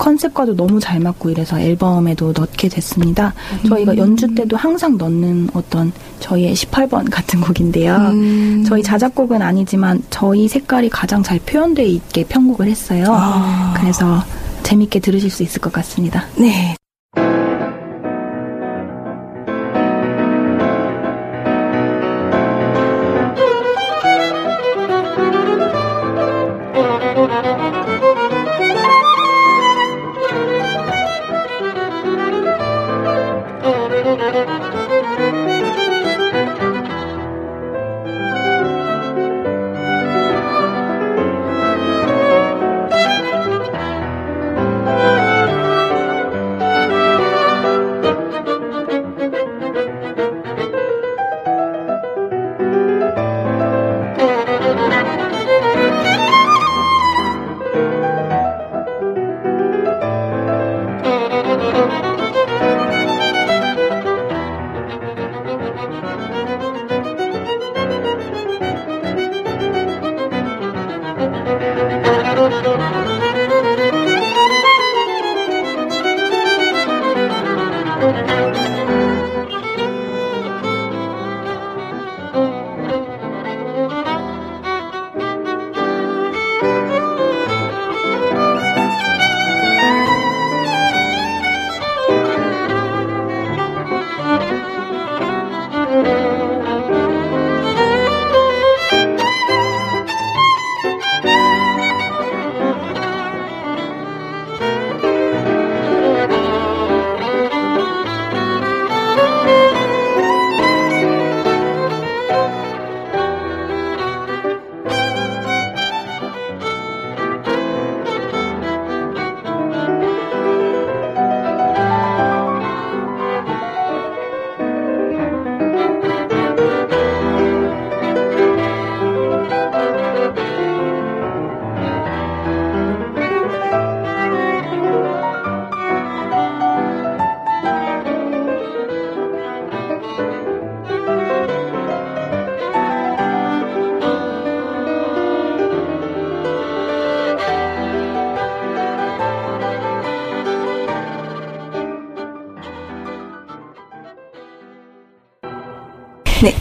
컨셉과도 0.00 0.56
너무 0.56 0.80
잘 0.80 0.98
맞고 0.98 1.28
이래서 1.28 1.60
앨범에도 1.60 2.32
넣게 2.34 2.68
됐습니다. 2.70 3.34
저희가 3.68 3.96
연주 3.98 4.34
때도 4.34 4.56
항상 4.56 4.96
넣는 4.96 5.50
어떤 5.52 5.92
저희의 6.20 6.54
18번 6.54 7.10
같은 7.10 7.40
곡인데요. 7.42 7.96
음. 7.96 8.64
저희 8.66 8.82
자작곡은 8.82 9.42
아니지만 9.42 10.02
저희 10.08 10.48
색깔이 10.48 10.88
가장 10.88 11.22
잘 11.22 11.38
표현돼 11.38 11.84
있게 11.84 12.24
편곡을 12.24 12.66
했어요. 12.66 13.04
아. 13.10 13.74
그래서 13.76 14.24
재밌게 14.62 15.00
들으실 15.00 15.30
수 15.30 15.42
있을 15.42 15.60
것 15.60 15.70
같습니다. 15.70 16.24
네. 16.36 16.74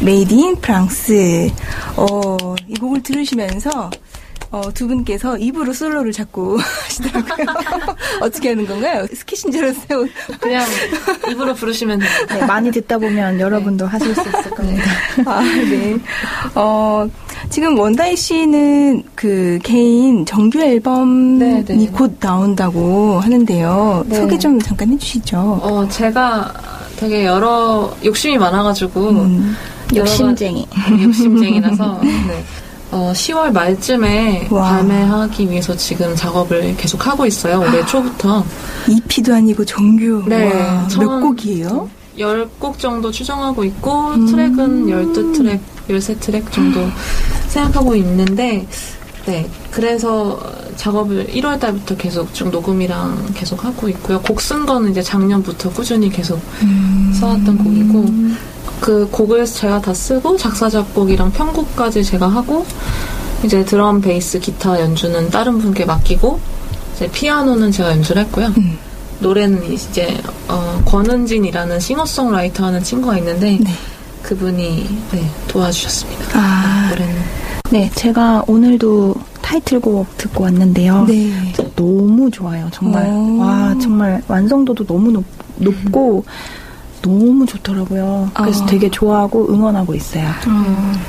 네, 0.10 0.16
Made 0.16 0.34
in 0.34 0.56
France. 0.56 1.52
어, 1.96 2.56
이 2.68 2.74
곡을 2.80 3.04
들으시면서 3.04 3.92
어, 4.50 4.62
두 4.74 4.88
분께서 4.88 5.38
입으로 5.38 5.72
솔로를 5.72 6.12
자꾸 6.12 6.58
하시더라고요. 6.84 7.46
어떻게 8.20 8.50
하는 8.50 8.66
건가요? 8.66 9.06
줄 9.52 9.66
알았어요. 9.66 10.08
그냥 10.40 10.66
입으로 11.30 11.54
부르시면 11.54 12.00
돼요. 12.00 12.10
네, 12.28 12.46
많이 12.48 12.72
듣다 12.72 12.98
보면 12.98 13.40
여러분도 13.40 13.86
하실 13.86 14.16
수 14.16 14.22
있을 14.22 14.50
겁니다. 14.50 14.84
아, 15.28 15.44
네. 15.44 15.96
어, 16.56 17.08
지금 17.52 17.78
원다희 17.78 18.16
씨는 18.16 19.04
그 19.14 19.60
개인 19.62 20.26
정규 20.26 20.60
앨범이 20.60 21.38
네, 21.38 21.64
네. 21.64 21.88
곧 21.94 22.18
나온다고 22.20 23.20
하는데요. 23.20 24.06
네. 24.08 24.16
소개 24.16 24.40
좀 24.40 24.60
잠깐 24.60 24.92
해주시죠. 24.92 25.38
어, 25.38 25.88
제가 25.88 26.52
되게 26.98 27.26
여러 27.26 27.96
욕심이 28.04 28.40
많아가지고 28.40 29.10
음, 29.10 29.56
욕심쟁이. 29.96 30.68
욕심쟁이라서 31.04 32.00
네. 32.04 32.44
어, 32.92 33.12
10월 33.14 33.52
말쯤에 33.52 34.48
와. 34.50 34.70
발매하기 34.70 35.50
위해서 35.50 35.76
지금 35.76 36.16
작업을 36.16 36.76
계속 36.76 37.06
하고 37.06 37.26
있어요. 37.26 37.60
올해 37.60 37.86
초부터. 37.86 38.44
EP도 38.88 39.34
아니고 39.34 39.64
정규. 39.66 40.24
네, 40.28 40.52
와, 40.52 40.88
몇 41.00 41.20
곡이에요? 41.20 41.90
10곡 42.18 42.80
정도 42.80 43.12
추정하고 43.12 43.64
있고 43.66 44.10
음. 44.10 44.26
트랙은 44.26 44.88
12트랙, 44.88 45.60
13트랙 45.88 46.52
정도 46.52 46.82
생각하고 47.48 47.96
있는데 47.96 48.68
네, 49.26 49.48
그래서 49.72 50.40
작업을 50.76 51.28
1월 51.28 51.60
달부터 51.60 51.96
계속 51.96 52.34
쭉 52.34 52.50
녹음이랑 52.50 53.32
계속 53.36 53.64
하고 53.64 53.88
있고요. 53.90 54.20
곡 54.22 54.40
쓴 54.40 54.66
거는 54.66 54.92
이제 54.92 55.02
작년부터 55.02 55.70
꾸준히 55.70 56.10
계속 56.10 56.42
음. 56.64 57.14
써왔던 57.20 57.58
곡이고 57.60 58.06
그 58.80 59.08
곡을 59.12 59.46
제가 59.46 59.82
다 59.82 59.94
쓰고 59.94 60.38
작사 60.38 60.70
작곡이랑 60.70 61.32
편곡까지 61.32 62.04
제가 62.04 62.28
하고 62.28 62.66
이제 63.44 63.64
드럼, 63.64 64.02
베이스, 64.02 64.40
기타 64.40 64.80
연주는 64.80 65.30
다른 65.30 65.60
분께 65.60 65.86
맡기고 65.86 66.40
이제 66.96 67.10
피아노는 67.12 67.72
제가 67.72 67.92
연주를 67.92 68.24
했고요. 68.24 68.48
음. 68.58 68.78
노래는 69.20 69.72
이제 69.72 70.18
어, 70.48 70.82
권은진이라는 70.86 71.80
싱어송라이터 71.80 72.66
하는 72.66 72.82
친구가 72.84 73.18
있는데 73.18 73.58
네. 73.62 73.74
그분이 74.24 75.00
네, 75.12 75.30
도와주셨습니다. 75.48 76.40
아, 76.40 76.88
노래는 76.90 77.16
네, 77.72 77.92
제가 77.96 78.44
오늘도 78.48 79.16
타이틀곡 79.42 80.18
듣고 80.18 80.44
왔는데요. 80.44 81.06
네. 81.08 81.54
너무 81.76 82.30
좋아요, 82.30 82.70
정말. 82.72 83.08
오. 83.08 83.40
와, 83.40 83.76
정말 83.82 84.22
완성도도 84.28 84.86
너무 84.86 85.12
높, 85.12 85.24
높고 85.58 86.24
너무 87.02 87.46
좋더라고요. 87.46 88.32
그래서 88.34 88.64
어. 88.64 88.66
되게 88.68 88.90
좋아하고 88.90 89.48
응원하고 89.54 89.94
있어요. 89.96 90.28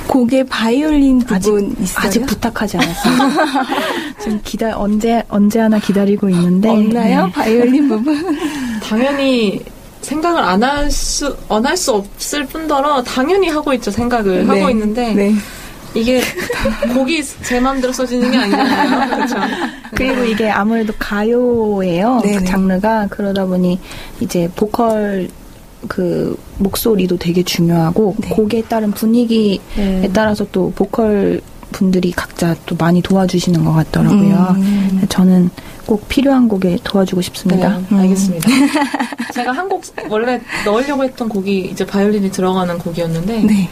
곡의 0.07 0.45
바이올린 0.47 1.19
부분 1.21 1.75
있어요? 1.81 2.07
아직 2.07 2.27
부탁하지 2.27 2.77
않았어요. 2.79 3.31
지금 4.23 4.41
기다 4.45 4.79
언제 4.79 5.23
언제 5.29 5.61
하나 5.61 5.79
기다리고 5.79 6.29
있는데 6.31 6.69
없나요? 6.69 7.27
네. 7.27 7.33
바이올린 7.33 7.89
부분? 7.89 8.39
당연히 8.83 9.61
생각을 10.03 10.43
안 10.43 10.63
할 10.63 10.91
수, 10.91 11.37
안 11.49 11.65
할 11.67 11.77
수 11.77 11.93
없을 11.93 12.45
뿐더러 12.47 13.03
당연히 13.03 13.49
하고 13.49 13.73
있죠, 13.75 13.91
생각을 13.91 14.47
네. 14.47 14.59
하고 14.61 14.71
있는데 14.71 15.13
네. 15.15 15.35
이게 15.95 16.21
곡이 16.95 17.23
제 17.43 17.59
마음대로 17.59 17.93
써지는 17.93 18.31
게 18.31 18.39
아니잖아요. 18.39 19.11
그렇죠. 19.17 19.37
그리고 19.95 20.23
이게 20.25 20.49
아무래도 20.49 20.93
가요예요. 20.99 22.21
네네. 22.23 22.37
그 22.39 22.45
장르가 22.45 23.09
그러다 23.11 23.45
보니 23.47 23.79
이제 24.21 24.49
보컬 24.55 25.29
그 25.89 26.39
목소리도 26.59 27.17
되게 27.17 27.43
중요하고 27.43 28.17
네. 28.19 28.29
곡에 28.31 28.63
따른 28.63 28.91
분위기에 28.91 29.59
네. 29.77 30.11
따라서 30.13 30.47
또 30.53 30.71
보컬 30.75 31.41
분들이 31.73 32.11
각자 32.11 32.55
또 32.67 32.75
많이 32.77 33.01
도와주시는 33.01 33.65
것 33.65 33.73
같더라고요. 33.73 34.55
음. 34.57 35.03
저는 35.09 35.51
꼭 35.87 36.09
필요한 36.09 36.49
곡에 36.49 36.79
도와주고 36.83 37.21
싶습니다. 37.23 37.79
네, 37.89 37.99
알겠습니다. 37.99 38.49
제가 39.33 39.53
한 39.53 39.69
곡 39.69 39.83
원래 40.09 40.41
넣으려고 40.67 41.05
했던 41.05 41.29
곡이 41.29 41.71
이제 41.73 41.87
바이올린이 41.87 42.31
들어가는 42.33 42.77
곡이었는데 42.79 43.43
네. 43.45 43.69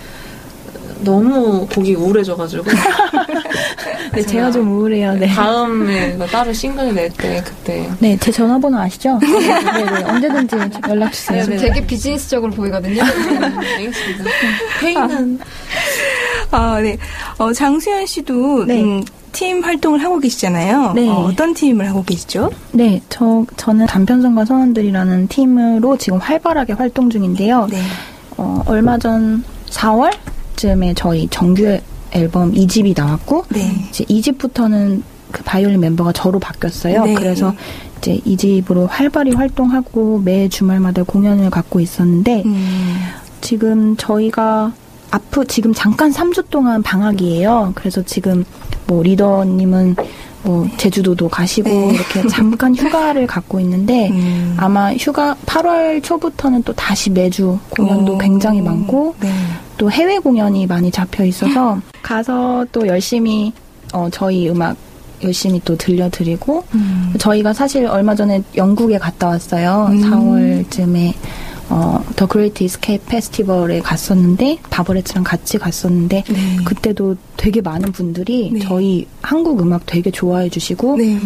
너무 1.05 1.67
곡이 1.67 1.95
우울해져가지고 1.95 2.65
네, 4.15 4.23
제가 4.23 4.51
좀 4.51 4.71
우울해요. 4.73 5.15
네. 5.15 5.27
다음에 5.29 6.15
뭐 6.15 6.27
따로 6.27 6.53
싱글 6.53 6.95
낼 6.95 7.11
때 7.13 7.43
그때 7.45 7.89
네, 8.01 8.17
제 8.21 8.31
전화번호 8.33 8.79
아시죠? 8.79 9.19
네, 9.21 9.29
네, 9.29 9.85
네. 9.85 10.05
언제든지 10.05 10.57
연락 10.89 11.13
주세요. 11.13 11.45
네, 11.45 11.51
네. 11.51 11.57
되게 11.57 11.87
비즈니스적으로 11.87 12.51
보이거든요. 12.53 13.03
알겠습니다. 13.03 14.25
회의는 14.83 15.39
아, 16.51 16.81
네. 16.81 16.97
어, 17.39 17.53
장수현 17.53 18.07
씨도 18.07 18.65
네. 18.67 18.83
음, 18.83 19.03
팀 19.33 19.63
활동을 19.63 20.03
하고 20.03 20.19
계시잖아요. 20.19 20.93
네. 20.95 21.09
어, 21.09 21.31
떤 21.37 21.53
팀을 21.55 21.89
하고 21.89 22.03
계시죠? 22.05 22.51
네, 22.73 23.03
저, 23.09 23.45
저는 23.57 23.87
단편성과 23.87 24.47
선원들이라는 24.47 25.29
팀으로 25.29 25.97
지금 25.99 26.19
활발하게 26.19 26.73
활동 26.73 27.11
중인데요. 27.11 27.67
네. 27.71 27.81
어, 28.37 28.63
얼마 28.67 28.99
전 28.99 29.45
4월 29.71 30.13
쯤에 30.59 30.95
저희 30.95 31.29
정규 31.29 31.79
앨범 32.11 32.53
2집이 32.53 32.99
나왔고, 32.99 33.45
네. 33.51 33.87
이제 33.89 34.05
2집부터는 34.05 35.03
그 35.31 35.43
바이올린 35.45 35.79
멤버가 35.81 36.13
저로 36.13 36.39
바뀌었어요. 36.39 37.05
네. 37.05 37.15
그래서 37.15 37.55
이제 37.99 38.19
2집으로 38.27 38.87
활발히 38.89 39.33
활동하고 39.33 40.21
매 40.25 40.49
주말마다 40.49 41.05
공연을 41.05 41.51
갖고 41.51 41.81
있었는데, 41.81 42.43
음, 42.45 42.97
지금 43.41 43.97
저희가 43.97 44.73
앞으로 45.11 45.45
지금 45.45 45.73
잠깐 45.73 46.11
3주 46.11 46.51
동안 46.51 46.83
방학이에요. 46.83 47.73
그래서 47.75 48.03
지금 48.03 48.45
뭐 48.87 49.03
리더님은 49.03 49.97
뭐 50.43 50.69
제주도도 50.77 51.29
가시고 51.29 51.69
네. 51.69 51.95
이렇게 51.95 52.27
잠깐 52.29 52.75
휴가를 52.77 53.27
갖고 53.27 53.61
있는데 53.61 54.11
음. 54.11 54.55
아마 54.57 54.93
휴가 54.95 55.37
8월 55.47 56.03
초부터는 56.03 56.63
또 56.63 56.73
다시 56.73 57.11
매주 57.11 57.59
공연도 57.71 58.15
오. 58.15 58.19
굉장히 58.19 58.61
많고 58.61 59.15
네. 59.21 59.33
또 59.79 59.91
해외 59.91 60.19
공연이 60.19 60.67
많이 60.67 60.91
잡혀 60.91 61.25
있어서 61.25 61.81
가서 62.03 62.67
또 62.73 62.87
열심히 62.87 63.53
어, 63.93 64.09
저희 64.11 64.49
음악 64.51 64.77
열심히 65.23 65.61
또 65.65 65.77
들려드리고 65.77 66.65
음. 66.75 67.15
저희가 67.19 67.53
사실 67.53 67.87
얼마 67.87 68.15
전에 68.15 68.43
영국에 68.57 68.99
갔다 68.99 69.29
왔어요. 69.29 69.89
음. 69.91 70.01
4월쯤에 70.69 71.15
어, 71.71 72.03
The 72.17 72.27
Great 72.27 72.65
Escape 72.65 73.05
페스티벌에 73.07 73.81
갔었는데 73.81 74.59
바버레츠랑 74.71 75.25
같이 75.25 75.59
갔었는데 75.59 76.25
네. 76.27 76.57
그때도 76.65 77.17
되게 77.37 77.61
많은 77.61 77.93
분들이 77.93 78.51
네. 78.53 78.61
저희 78.61 79.07
한국 79.23 79.61
음악 79.61 79.87
되게 79.87 80.11
좋아해 80.11 80.49
주시고 80.49 80.97
네. 80.97 81.19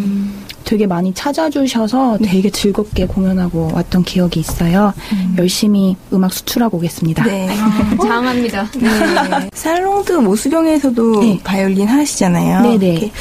되게 0.64 0.86
많이 0.86 1.12
찾아주셔서 1.14 2.18
네. 2.20 2.28
되게 2.28 2.50
즐겁게 2.50 3.06
공연하고 3.06 3.70
왔던 3.74 4.04
기억이 4.04 4.40
있어요. 4.40 4.92
음. 5.12 5.34
열심히 5.38 5.96
음악 6.12 6.32
수출하고 6.32 6.78
오겠습니다. 6.78 7.24
네. 7.24 7.48
장합니다. 8.00 8.68
네. 8.78 9.48
살롱드 9.52 10.12
모수경에서도 10.12 11.20
네. 11.20 11.40
바이올린 11.44 11.86
하시잖아요. 11.88 12.62
네네. 12.62 12.92
이렇게, 12.92 13.12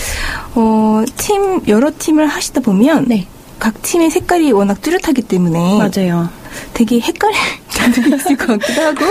어, 0.55 1.03
팀, 1.17 1.61
여러 1.67 1.91
팀을 1.97 2.27
하시다 2.27 2.61
보면 2.61 3.05
네, 3.07 3.27
각 3.61 3.79
팀의 3.83 4.09
색깔이 4.09 4.51
워낙 4.53 4.81
뚜렷하기 4.81 5.21
때문에 5.21 5.77
맞아요. 5.77 6.27
되게 6.73 6.99
헷갈릴 6.99 7.37
때도 7.93 8.15
있을 8.15 8.35
것 8.35 8.47
같기도 8.59 8.81
하고 8.81 9.05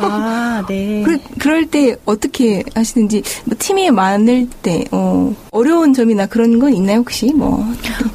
아, 0.00 0.64
네. 0.66 1.02
그, 1.04 1.18
그럴 1.38 1.66
때 1.66 1.94
어떻게 2.06 2.64
하시는지 2.74 3.22
뭐 3.44 3.54
팀이 3.58 3.90
많을 3.90 4.48
때 4.62 4.86
어, 4.90 5.34
어려운 5.50 5.92
점이나 5.92 6.24
그런 6.26 6.58
건 6.58 6.72
있나요 6.74 7.00
혹시 7.00 7.26
뭐 7.34 7.62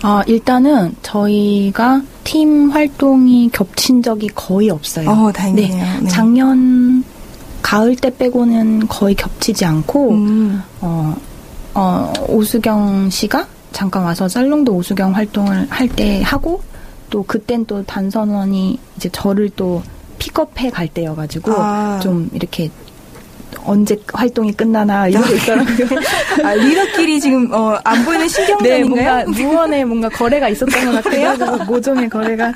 아, 0.01 0.23
일단은 0.25 0.95
저희가 1.03 2.01
팀 2.23 2.71
활동이 2.71 3.51
겹친 3.53 4.01
적이 4.01 4.29
거의 4.33 4.71
없어요. 4.71 5.07
어, 5.07 5.31
다행이네요. 5.31 6.01
네. 6.01 6.09
작년 6.09 7.03
가을 7.61 7.95
때 7.95 8.09
빼고는 8.15 8.87
거의 8.87 9.13
겹치지 9.13 9.65
않고 9.65 10.09
음, 10.09 10.63
어, 10.81 11.15
어, 11.75 12.11
오수경 12.27 13.11
씨가 13.11 13.45
잠깐 13.77 14.03
와서 14.03 14.27
살롱도 14.27 14.73
오수경 14.73 15.15
활동을 15.15 15.67
할 15.69 15.87
때 15.87 16.21
하고 16.23 16.61
또 17.11 17.21
그땐 17.23 17.63
또 17.67 17.83
단선원이 17.83 18.79
이제 18.97 19.07
저를 19.11 19.51
또 19.55 19.83
픽업해 20.17 20.71
갈 20.71 20.87
때여가지고 20.87 21.53
아. 21.55 21.99
좀 22.01 22.27
이렇게 22.33 22.71
언제 23.65 23.95
활동이 24.13 24.51
끝나나 24.53 25.07
이러고 25.07 25.31
있더라고요. 25.35 25.87
아, 26.43 26.53
리더끼리 26.55 27.19
지금 27.21 27.49
어, 27.53 27.77
안 27.83 28.03
보이는 28.03 28.25
네, 28.25 28.33
신경전인가요? 28.33 28.87
뭔가 28.87 29.25
무언의 29.31 29.85
뭔가 29.85 30.09
거래가 30.09 30.49
있었던 30.49 30.85
것 30.85 31.03
같아요. 31.03 31.33
그래서 31.35 31.57
모종의 31.65 32.09
거래가. 32.09 32.51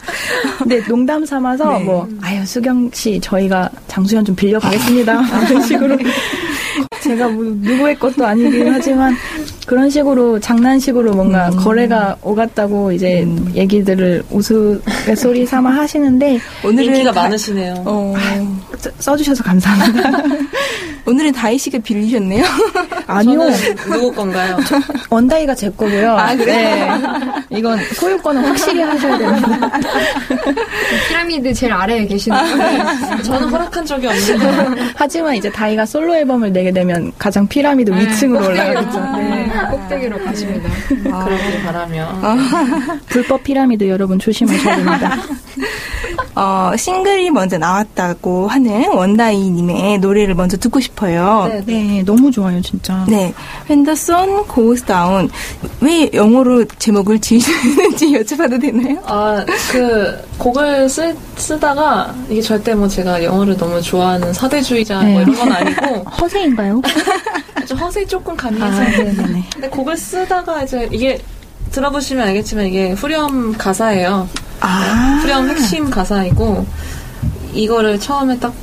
근데 0.57 0.81
농담 0.87 1.23
삼아서 1.25 1.77
네. 1.77 1.83
뭐 1.83 2.07
아유 2.21 2.43
수경 2.45 2.89
씨 2.93 3.19
저희가 3.21 3.69
장수현 3.87 4.25
좀 4.25 4.35
빌려 4.35 4.59
가겠습니다. 4.59 5.21
이런 5.49 5.61
식으로 5.61 5.97
제가 7.01 7.27
뭐 7.29 7.43
누구의 7.43 7.97
것도 7.99 8.25
아니긴 8.25 8.67
하지만 8.73 9.15
그런 9.65 9.89
식으로 9.89 10.39
장난식으로 10.39 11.13
뭔가 11.13 11.49
음. 11.49 11.55
거래가 11.57 12.17
오갔다고 12.21 12.91
이제 12.91 13.23
음. 13.23 13.51
얘기들을 13.55 14.23
우스갯소리 14.31 15.45
삼아 15.45 15.69
하시는데 15.69 16.39
오늘은 16.65 16.85
인기가 16.85 17.11
다- 17.11 17.21
많으시네요. 17.23 17.75
어, 17.85 18.13
써- 18.77 18.89
써주셔서 18.99 19.43
감사합니다. 19.43 20.09
오늘은 21.05 21.31
다희 21.33 21.57
씨가 21.57 21.79
빌리셨네요. 21.79 22.43
아니요. 23.07 23.49
누구 23.91 24.11
건가요? 24.13 24.57
원다이가 25.09 25.55
제 25.55 25.69
거고요. 25.69 26.11
아, 26.11 26.35
그래요? 26.35 26.97
네. 27.49 27.57
이건 27.57 27.79
소유권은 27.95 28.45
확실히 28.45 28.81
하셔야 28.81 29.17
됩니다. 29.17 29.71
피라미드 31.09 31.53
제일 31.53 31.73
아래에 31.73 32.05
계시는 32.05 32.37
분. 32.37 33.23
저는 33.23 33.49
허락한 33.49 33.85
적이 33.85 34.07
없는데. 34.07 34.81
하지만 34.95 35.35
이제 35.35 35.49
다이가 35.51 35.85
솔로 35.85 36.15
앨범을 36.15 36.53
내게 36.53 36.71
되면 36.71 37.11
가장 37.17 37.47
피라미드 37.47 37.91
위층으로 37.91 38.45
올라가겠죠. 38.45 38.99
네. 39.17 39.51
꼭대기로 39.69 40.19
가십니다. 40.23 40.69
그러길 40.87 41.63
바라며. 41.63 42.21
불법 43.07 43.43
피라미드 43.43 43.87
여러분 43.89 44.19
조심하셔야 44.19 44.75
됩니다. 44.77 45.17
어, 46.35 46.71
싱글이 46.77 47.29
먼저 47.31 47.57
나왔다고 47.57 48.47
하는 48.47 48.89
원다이님의 48.93 49.99
노래를 49.99 50.33
먼저 50.35 50.57
듣고 50.57 50.79
싶어요. 50.79 51.47
네, 51.49 51.61
네, 51.65 52.03
너무 52.03 52.31
좋아요, 52.31 52.61
진짜. 52.61 53.05
네, 53.07 53.33
When 53.69 53.83
the 53.83 53.93
Sun 53.93 54.45
Goes 54.53 54.83
Down. 54.85 55.29
왜 55.81 56.09
영어로 56.13 56.65
제목을 56.65 57.19
지으시는지 57.19 58.13
여쭤봐도 58.19 58.61
되나요? 58.61 59.01
아, 59.05 59.45
그, 59.71 60.17
곡을 60.37 60.87
쓰, 60.87 61.15
쓰다가, 61.35 62.13
이게 62.29 62.41
절대 62.41 62.73
뭐 62.73 62.87
제가 62.87 63.23
영어를 63.23 63.57
너무 63.57 63.81
좋아하는 63.81 64.31
사대주의자 64.31 65.01
네. 65.03 65.13
뭐 65.13 65.21
이런 65.21 65.35
건 65.35 65.51
아니고, 65.51 66.09
허세인가요? 66.21 66.81
좀 67.67 67.77
허세 67.77 68.05
조금 68.05 68.35
가미해서. 68.37 68.65
아, 68.65 68.79
네네네. 68.79 69.43
근데 69.53 69.69
곡을 69.69 69.97
쓰다가 69.97 70.63
이제 70.63 70.87
이게, 70.91 71.19
들어보시면 71.71 72.27
알겠지만 72.27 72.65
이게 72.65 72.91
후렴 72.91 73.53
가사예요. 73.57 74.27
아, 74.71 75.19
후렴 75.21 75.49
핵심 75.49 75.89
가사이고, 75.89 76.65
이거를 77.53 77.99
처음에 77.99 78.37
딱, 78.39 78.53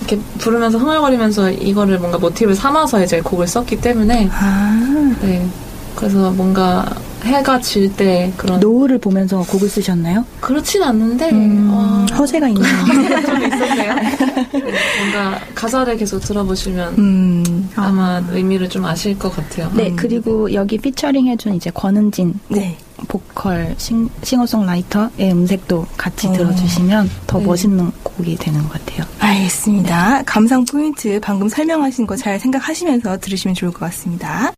이렇게 0.00 0.18
부르면서 0.38 0.78
흥얼거리면서 0.78 1.50
이거를 1.50 1.98
뭔가 1.98 2.18
모티브를 2.18 2.54
삼아서 2.54 3.02
이제 3.04 3.20
곡을 3.20 3.46
썼기 3.46 3.80
때문에, 3.80 4.28
아, 4.32 5.14
네. 5.20 5.46
그래서 5.94 6.30
뭔가 6.30 6.86
해가 7.24 7.60
질 7.60 7.92
때 7.94 8.32
그런 8.38 8.58
노을을 8.60 8.96
보면서 8.96 9.40
곡을 9.42 9.68
쓰셨나요? 9.68 10.24
그렇진 10.40 10.82
않는데 10.82 11.28
음, 11.30 11.68
어, 11.70 12.06
허세가 12.16 12.48
있네요. 12.48 12.64
좀 13.26 13.44
있었네요. 13.44 13.94
네, 13.94 14.50
뭔가 14.52 15.38
가사를 15.54 15.94
계속 15.98 16.20
들어보시면 16.20 16.94
음, 16.96 17.68
아마 17.76 18.22
의미를 18.30 18.70
좀 18.70 18.86
아실 18.86 19.18
것 19.18 19.36
같아요. 19.36 19.70
네, 19.74 19.92
그리고 19.94 20.50
여기 20.54 20.78
피처링 20.78 21.26
해준 21.26 21.54
이제 21.54 21.70
권은진 21.74 22.40
네. 22.48 22.78
보컬 23.08 23.74
싱, 23.78 24.08
싱어송라이터의 24.22 25.32
음색도 25.32 25.86
같이 25.96 26.26
어. 26.28 26.32
들어주시면 26.32 27.10
더 27.26 27.38
네. 27.38 27.44
멋있는 27.46 27.90
곡이 28.02 28.36
되는 28.36 28.62
것 28.62 28.72
같아요. 28.72 29.06
알겠습니다. 29.18 30.22
감상 30.26 30.64
포인트 30.64 31.18
방금 31.20 31.48
설명하신 31.48 32.06
거 32.06 32.16
잘 32.16 32.38
생각하시면서 32.38 33.18
들으시면 33.18 33.54
좋을 33.54 33.72
것 33.72 33.80
같습니다. 33.80 34.52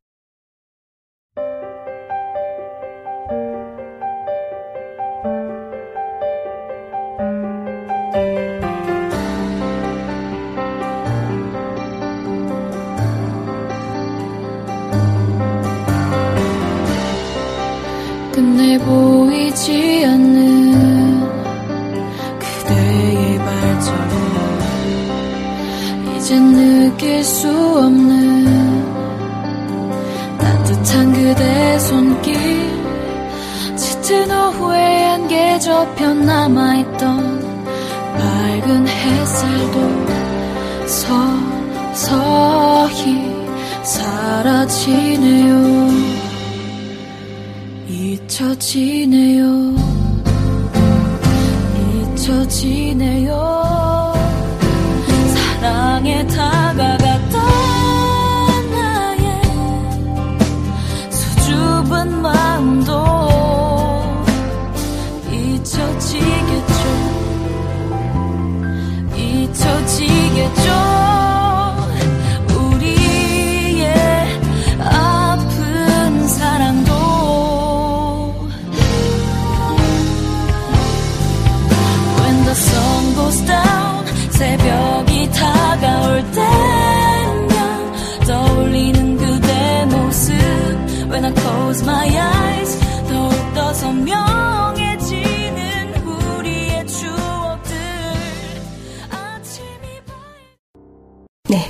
서서히 41.95 43.33
사라지네요. 43.83 45.53
잊혀지네요. 47.89 49.43
잊혀지네요 52.15 53.72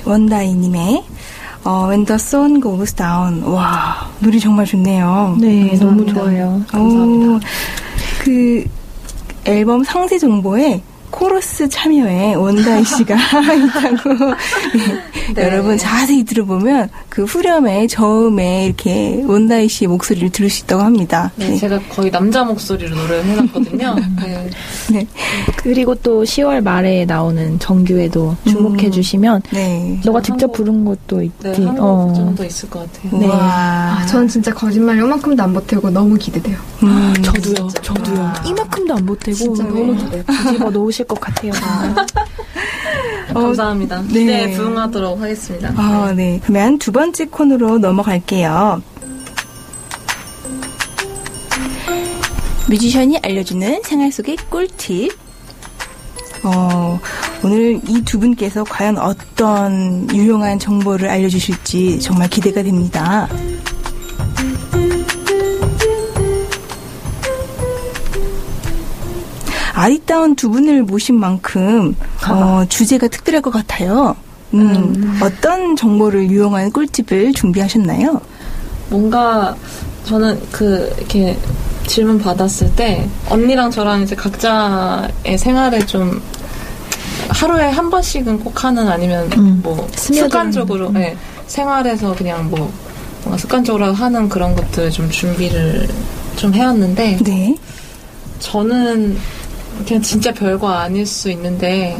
원다이님의 0.05 1.03
어, 1.65 1.87
When 1.87 2.05
the 2.05 2.15
Sun 2.15 2.61
Goes 2.61 2.93
Down. 2.93 3.43
와, 3.43 4.09
노래 4.19 4.37
정말 4.37 4.65
좋네요. 4.65 5.37
네, 5.39 5.77
너무 5.79 6.05
좋아요. 6.05 6.61
오, 6.75 7.39
그 8.19 8.65
앨범 9.45 9.83
상세 9.83 10.17
정보에 10.17 10.81
코러스 11.23 11.69
참여에 11.69 12.33
원다이 12.33 12.83
씨가 12.85 13.15
있다고 13.15 14.33
네, 15.35 15.43
여러분 15.43 15.77
자세히 15.77 16.23
들어보면 16.23 16.89
그 17.07 17.23
후렴에 17.23 17.85
저음에 17.85 18.65
이렇게 18.65 19.23
원다이 19.25 19.67
씨의 19.67 19.89
목소리를 19.89 20.31
들을 20.31 20.49
수 20.49 20.63
있다고 20.63 20.81
합니다. 20.81 21.31
네, 21.35 21.55
제가 21.55 21.79
거의 21.89 22.09
남자 22.09 22.43
목소리로 22.43 22.95
노래를 22.95 23.25
해놨거든요. 23.25 23.95
네. 24.25 24.49
네. 24.91 25.07
그리고 25.57 25.93
또 25.95 26.23
10월 26.23 26.63
말에 26.63 27.05
나오는 27.05 27.59
정규에도 27.59 28.35
주목해 28.47 28.87
음. 28.87 28.91
주시면 28.91 29.41
네. 29.51 29.99
너가 30.03 30.17
한 30.17 30.23
직접 30.23 30.47
곡- 30.47 30.55
부른 30.55 30.83
것도 30.83 31.21
있지. 31.21 31.35
네, 31.43 31.67
어. 31.77 32.11
정도 32.15 32.43
있을 32.43 32.69
것 32.71 32.91
같아요. 32.91 33.19
네. 33.19 33.27
와. 33.27 33.37
아, 33.99 34.05
전 34.07 34.27
진짜 34.27 34.51
거짓말 34.51 34.97
요만큼도 34.97 35.43
안 35.43 35.53
보태고 35.53 35.91
너무 35.91 36.15
기대돼요. 36.17 36.57
음, 36.81 37.13
저도요, 37.21 37.67
저도요. 37.81 38.19
와. 38.19 38.33
이만큼도 38.47 38.95
안 38.95 39.05
보태고 39.05 39.37
진짜 39.37 39.63
너무 39.63 39.95
기대요. 39.95 40.23
뒤집어 40.25 40.69
놓으실 40.71 41.02
것 41.03 41.19
같아요. 41.19 41.51
정말. 41.53 42.05
감사합니다. 43.33 44.01
네. 44.03 44.07
기대에 44.19 44.51
부응하도록 44.51 45.19
하겠습니다. 45.21 45.73
아, 45.75 46.13
네. 46.15 46.39
그러면 46.43 46.77
두 46.77 46.91
번째 46.91 47.25
코너로 47.25 47.79
넘어갈게요. 47.79 48.81
뮤지션이 52.69 53.17
알려주는 53.21 53.81
생활 53.83 54.11
속의 54.11 54.37
꿀팁. 54.49 55.11
어, 56.45 56.99
오늘 57.43 57.79
이 57.87 58.01
두 58.03 58.19
분께서 58.19 58.63
과연 58.63 58.97
어떤 58.97 60.13
유용한 60.13 60.59
정보를 60.59 61.09
알려주실지 61.09 61.99
정말 61.99 62.29
기대가 62.29 62.61
됩니다. 62.63 63.27
아리따운 69.73 70.35
두 70.35 70.49
분을 70.49 70.83
모신 70.83 71.19
만큼 71.19 71.95
어, 72.29 72.63
주제가 72.69 73.07
특별할 73.07 73.41
것 73.41 73.51
같아요. 73.51 74.15
음, 74.53 75.19
어떤 75.21 75.75
정보를 75.75 76.29
유용한 76.29 76.71
꿀팁을 76.71 77.33
준비하셨나요? 77.33 78.21
뭔가 78.89 79.55
저는 80.05 80.39
그 80.51 80.93
이렇게 80.97 81.37
질문 81.87 82.19
받았을 82.19 82.73
때 82.75 83.09
언니랑 83.29 83.71
저랑 83.71 84.03
이제 84.03 84.15
각자의 84.15 85.37
생활에 85.37 85.85
좀 85.85 86.21
하루에 87.29 87.69
한 87.69 87.89
번씩은 87.89 88.39
꼭 88.39 88.63
하는 88.63 88.87
아니면 88.87 89.29
음. 89.37 89.59
뭐 89.63 89.87
습관적으로 89.95 90.89
음. 90.89 90.93
네, 90.93 91.17
생활에서 91.47 92.13
그냥 92.15 92.49
뭐 92.49 92.71
뭔가 93.23 93.37
습관적으로 93.37 93.91
하는 93.93 94.29
그런 94.29 94.55
것들을 94.55 94.91
좀 94.91 95.09
준비를 95.09 95.87
좀 96.35 96.53
해왔는데 96.53 97.19
네. 97.23 97.55
저는 98.39 99.17
그냥 99.87 100.01
진짜 100.01 100.33
별거 100.33 100.69
아닐 100.69 101.05
수 101.05 101.29
있는데 101.31 101.97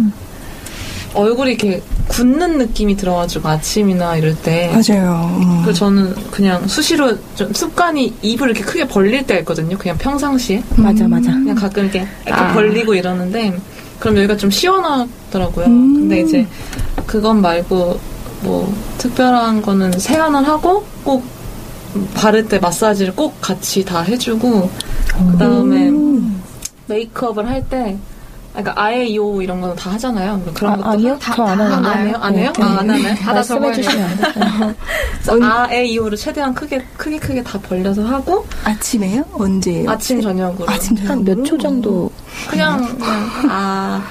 얼굴이 1.13 1.51
이렇게 1.51 1.81
굳는 2.07 2.57
느낌이 2.57 2.97
들어가지고 2.97 3.47
아침이나 3.47 4.17
이럴 4.17 4.35
때 4.35 4.71
맞아요. 4.71 5.39
음. 5.41 5.61
그래서 5.63 5.79
저는 5.79 6.13
그냥 6.31 6.67
수시로 6.67 7.17
좀 7.35 7.53
습관이 7.53 8.13
입을 8.21 8.49
이렇게 8.49 8.63
크게 8.63 8.87
벌릴 8.87 9.25
때가 9.25 9.39
있거든요. 9.41 9.77
그냥 9.77 9.97
평상시에 9.97 10.63
맞아, 10.75 11.07
맞아. 11.07 11.31
그냥 11.31 11.55
가끔 11.55 11.83
이렇게, 11.83 12.07
이렇게 12.25 12.41
아. 12.41 12.53
벌리고 12.53 12.95
이러는데 12.95 13.53
그럼 13.99 14.17
여기가 14.17 14.37
좀 14.37 14.51
시원하더라고요. 14.51 15.65
음. 15.67 15.93
근데 15.93 16.21
이제 16.21 16.47
그건 17.05 17.41
말고 17.41 17.99
뭐 18.41 18.75
특별한 18.97 19.61
거는 19.61 19.97
세안을 19.99 20.47
하고 20.47 20.85
꼭 21.03 21.23
바를 22.15 22.47
때 22.47 22.59
마사지를 22.59 23.15
꼭 23.15 23.39
같이 23.39 23.85
다 23.85 24.01
해주고 24.01 24.69
그 25.31 25.37
다음에 25.37 25.91
메이크업을 26.87 27.47
할 27.47 27.63
때 27.69 27.97
그러니까 28.53 28.73
아예 28.79 29.15
요 29.15 29.41
이런 29.41 29.59
거는 29.61 29.75
다 29.75 29.89
하잖아요. 29.93 30.39
그런 30.53 30.73
아, 30.73 30.75
것도 30.77 30.89
아니요? 30.89 31.17
다- 31.19 31.33
저안다 31.35 31.63
하는데. 31.63 31.89
안 31.89 32.07
해요? 32.07 32.15
안 32.21 32.35
해요? 32.37 32.53
네. 32.55 32.63
아, 32.63 32.67
안 32.67 32.89
하나요? 32.91 33.15
다 33.15 33.41
적어야 33.41 33.69
말씀해 33.69 33.73
주시면 33.73 34.09
안 35.27 35.67
돼요. 35.71 35.83
이후로 35.85 36.15
최대한 36.15 36.53
크게 36.53 36.85
크게 36.95 37.17
크게 37.17 37.41
다 37.41 37.57
벌려서 37.59 38.03
하고 38.03 38.45
아침에요? 38.63 39.23
언제예요? 39.33 39.89
아침 39.89 40.21
저녁으로 40.21 40.69
아침 40.69 40.95
한몇 40.97 41.43
초 41.45 41.57
정도 41.57 42.11
그냥 42.47 42.77
그냥 42.99 43.29
아 43.49 44.01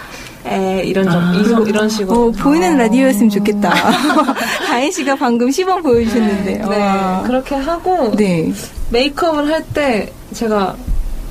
에 0.44 0.82
이런 0.86 1.08
점 1.08 1.34
이런 1.36 1.66
이런 1.68 1.88
식으로 1.88 2.20
어, 2.26 2.30
보이는 2.32 2.76
라디오였으면 2.76 3.30
좋겠다. 3.30 3.70
다혜 4.66 4.90
씨가 4.90 5.14
방금 5.14 5.48
시범 5.52 5.80
보여주셨는데. 5.84 6.58
네 6.68 6.82
와. 6.84 7.22
그렇게 7.22 7.54
하고 7.54 8.10
네. 8.16 8.52
메이크업을 8.90 9.46
할 9.46 9.62
때 9.72 10.12
제가 10.34 10.74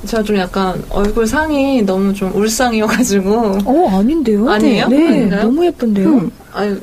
제가 0.06 0.22
좀 0.22 0.36
약간 0.36 0.82
얼굴 0.90 1.26
상이 1.26 1.82
너무 1.82 2.12
좀 2.12 2.34
울상이어가지고 2.34 3.58
어 3.64 3.98
아닌데요? 4.00 4.50
아니에요? 4.50 4.88
네, 4.88 5.08
아닌가요? 5.08 5.42
너무 5.42 5.64
예쁜데요. 5.66 6.08
음. 6.08 6.30
아유 6.54 6.78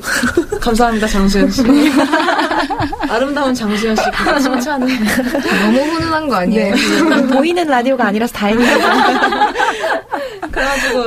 감사합니다 0.60 1.06
장수현 1.06 1.48
씨 1.50 1.62
아름다운 3.08 3.54
장수현 3.54 3.94
씨 3.94 4.02
그거 4.10 4.38
칭찬을 4.40 4.88
너무 4.88 5.78
훈훈한 5.78 6.28
거 6.28 6.34
아니에요? 6.36 6.74
보이는 7.30 7.64
라디오가 7.68 8.06
아니라서 8.06 8.32
다행이에요. 8.32 8.78
그래가지고 10.50 11.04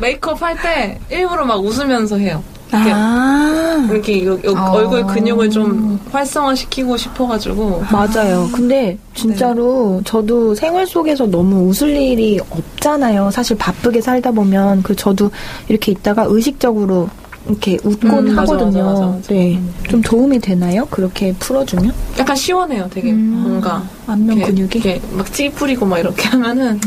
메이크업 0.00 0.40
할 0.42 0.56
때 0.60 1.00
일부러 1.10 1.44
막 1.44 1.56
웃으면서 1.64 2.16
해요. 2.18 2.42
이렇게 2.72 2.90
아. 2.94 3.88
이렇게 3.90 4.24
요- 4.24 4.38
요 4.44 4.54
어. 4.56 4.70
얼굴 4.72 5.04
근육을 5.06 5.50
좀 5.50 5.98
활성화시키고 6.12 6.96
싶어가지고 6.96 7.82
맞아요. 7.90 8.48
근데 8.52 8.96
진짜로 9.14 10.00
저도 10.04 10.54
생활 10.54 10.86
속에서 10.86 11.26
너무 11.26 11.68
웃을 11.68 11.90
일이 11.96 12.38
없잖아요. 12.50 13.30
사실 13.32 13.56
바쁘게 13.56 14.00
살다 14.00 14.30
보면 14.30 14.82
그 14.82 14.94
저도 14.94 15.30
이렇게 15.68 15.92
있다가 15.92 16.26
의식적으로 16.28 17.08
이렇게 17.48 17.78
웃곤 17.82 18.28
음, 18.28 18.38
하거든요. 18.38 18.84
맞아, 18.84 19.00
맞아, 19.00 19.06
맞아. 19.06 19.28
네, 19.28 19.56
음. 19.56 19.72
좀 19.88 20.02
도움이 20.02 20.38
되나요? 20.40 20.86
그렇게 20.90 21.32
풀어주면 21.38 21.92
약간 22.18 22.36
시원해요. 22.36 22.86
되게 22.92 23.10
음. 23.12 23.42
뭔가 23.48 23.82
안면 24.06 24.36
이렇게, 24.36 24.52
근육이. 24.52 24.70
이렇게 24.74 25.00
막 25.12 25.32
찌푸리고 25.32 25.86
막 25.86 25.98
이렇게 25.98 26.28
하면은 26.28 26.78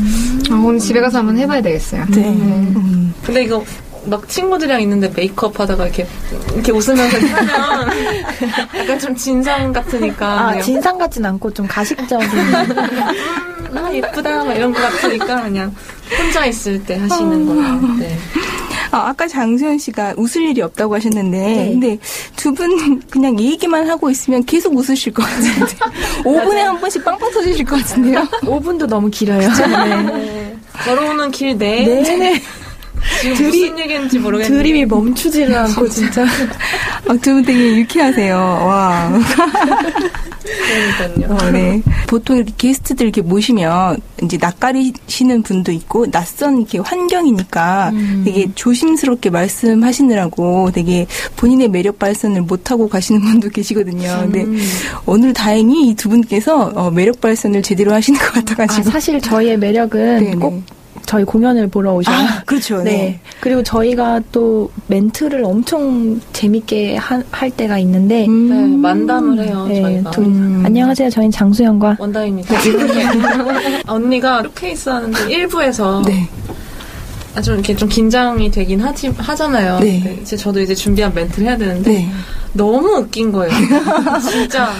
아, 0.50 0.54
오늘 0.54 0.78
집에 0.78 1.00
가서 1.00 1.18
한번 1.18 1.36
해봐야 1.38 1.60
되겠어요. 1.60 2.04
네. 2.10 2.28
음. 2.28 3.12
근데 3.24 3.42
이거 3.44 3.62
막 4.06 4.28
친구들이랑 4.28 4.80
있는데 4.82 5.08
메이크업 5.14 5.58
하다가 5.58 5.84
이렇게 5.84 6.06
이렇게 6.54 6.72
웃으면서 6.72 7.16
하면 7.18 7.88
약간 8.78 8.98
좀 8.98 9.14
진상 9.16 9.72
같으니까 9.72 10.26
아 10.48 10.60
진상 10.60 10.98
같진 10.98 11.24
않고 11.24 11.52
좀 11.52 11.66
가식적인. 11.66 12.28
음, 12.28 13.78
아 13.78 13.92
예쁘다 13.92 14.44
막 14.44 14.52
이런 14.54 14.72
거 14.72 14.80
같으니까 14.80 15.42
그냥 15.42 15.74
혼자 16.18 16.46
있을 16.46 16.84
때 16.84 16.96
하시는 16.98 17.46
거예요. 17.46 17.96
네. 17.98 18.16
아, 18.90 19.08
아까 19.08 19.26
장수현 19.26 19.78
씨가 19.78 20.14
웃을 20.16 20.42
일이 20.42 20.62
없다고 20.62 20.94
하셨는데, 20.94 21.36
네. 21.38 21.68
근데 21.72 21.98
두 22.36 22.52
분 22.54 23.00
그냥 23.10 23.36
얘기만 23.40 23.90
하고 23.90 24.08
있으면 24.08 24.44
계속 24.44 24.76
웃으실 24.76 25.12
것 25.12 25.24
같은데. 25.24 25.74
5분에 26.22 26.54
한 26.58 26.78
번씩 26.80 27.04
빵빵 27.04 27.32
터지실 27.32 27.64
것 27.64 27.76
같은데요? 27.80 28.20
5분도 28.42 28.86
너무 28.86 29.10
길어요. 29.10 29.40
네. 29.52 30.02
네. 30.02 30.56
걸어오는 30.84 31.30
길 31.32 31.56
내내 31.58 32.40
무슨 33.28 33.78
얘기인지 33.78 34.18
모르겠는데 34.18 34.62
드립이 34.62 34.86
멈추지를 34.86 35.56
않고 35.56 35.88
진짜. 35.90 36.24
아, 37.06 37.12
두분 37.20 37.42
되게 37.44 37.76
유쾌하세요. 37.78 38.36
와. 38.36 39.12
그러니까요. 40.44 41.34
어, 41.36 41.50
네. 41.50 41.82
보통 42.06 42.36
이렇게 42.36 42.52
게스트들 42.56 43.06
이렇게 43.06 43.22
모시면 43.22 43.98
이제 44.22 44.36
낯가리시는 44.40 45.42
분도 45.42 45.72
있고 45.72 46.10
낯선 46.10 46.58
이렇게 46.58 46.78
환경이니까 46.78 47.92
되게 48.24 48.48
조심스럽게 48.54 49.30
말씀하시느라고 49.30 50.70
되게 50.72 51.06
본인의 51.36 51.68
매력 51.68 51.98
발산을 51.98 52.42
못 52.42 52.70
하고 52.70 52.88
가시는 52.88 53.20
분도 53.22 53.48
계시거든요. 53.48 54.28
근데 54.30 54.44
오늘 55.06 55.32
다행히 55.32 55.88
이 55.88 55.94
두 55.94 56.08
분께서 56.10 56.72
어, 56.74 56.90
매력 56.90 57.20
발산을 57.20 57.62
제대로 57.62 57.92
하시는 57.94 58.18
것 58.18 58.28
아, 58.28 58.32
같아가지고. 58.32 58.90
사실 58.90 59.20
저희의 59.20 59.56
매력은 59.58 60.24
네네. 60.24 60.36
꼭 60.36 60.62
저희 61.06 61.24
공연을 61.24 61.68
보러 61.68 61.94
오셔야 61.94 62.16
아, 62.16 62.42
그렇죠. 62.46 62.78
네. 62.78 62.90
네. 62.90 63.20
그리고 63.40 63.62
저희가 63.62 64.20
또 64.32 64.70
멘트를 64.86 65.44
엄청 65.44 66.20
재밌게 66.32 66.96
하- 66.96 67.22
할 67.30 67.50
때가 67.50 67.78
있는데, 67.78 68.26
음. 68.26 68.48
네, 68.48 68.76
만담을 68.78 69.44
해요, 69.44 69.66
네, 69.68 69.82
저희가. 69.82 70.10
또 70.12 70.22
음. 70.22 70.62
안녕하세요. 70.64 71.10
저희는 71.10 71.30
장수영과 71.30 71.96
원다입니다. 71.98 72.54
아, 72.54 72.58
언니가 73.92 74.42
쇼케이스 74.42 74.88
하는데 74.88 75.30
일부에서 75.32 76.02
네. 76.06 76.26
아, 76.43 76.43
좀 77.42 77.54
이렇게 77.54 77.74
좀 77.74 77.88
긴장이 77.88 78.50
되긴 78.50 78.80
하지, 78.80 79.08
하잖아요. 79.08 79.80
네. 79.80 80.00
근데 80.00 80.20
이제 80.22 80.36
저도 80.36 80.60
이제 80.60 80.74
준비한 80.74 81.12
멘트를 81.14 81.48
해야 81.48 81.56
되는데 81.56 81.90
네. 81.92 82.08
너무 82.52 82.98
웃긴 82.98 83.32
거예요. 83.32 83.52
진짜 84.30 84.70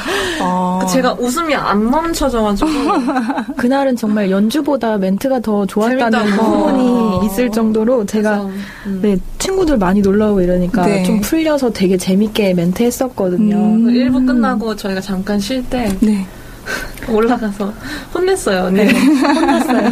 어. 0.41 0.81
제가 0.89 1.15
웃음이 1.15 1.55
안 1.55 1.91
멈춰져가지고 1.91 2.69
그날은 3.57 3.97
정말 3.97 4.31
연주보다 4.31 4.97
멘트가 4.99 5.41
더 5.41 5.67
좋았다는 5.67 6.11
재밌다고. 6.13 6.43
소문이 6.43 7.27
있을 7.27 7.51
정도로 7.51 8.07
제가 8.07 8.43
그래서, 8.43 8.51
음. 8.87 8.99
네, 9.03 9.17
친구들 9.39 9.77
많이 9.77 10.01
놀러 10.01 10.31
오고 10.31 10.43
이러니까 10.43 10.87
네. 10.87 11.03
좀 11.03 11.21
풀려서 11.21 11.71
되게 11.73 11.97
재밌게 11.97 12.55
멘트 12.55 12.83
했었거든요. 12.85 13.57
음. 13.57 13.85
그 13.85 13.91
일부 13.91 14.25
끝나고 14.25 14.77
저희가 14.77 15.01
잠깐 15.01 15.41
쉴때 15.41 15.97
네. 16.01 16.25
올라가서 17.09 17.73
혼냈어요. 18.15 18.65
언니 18.65 18.85
혼났어요. 18.93 19.91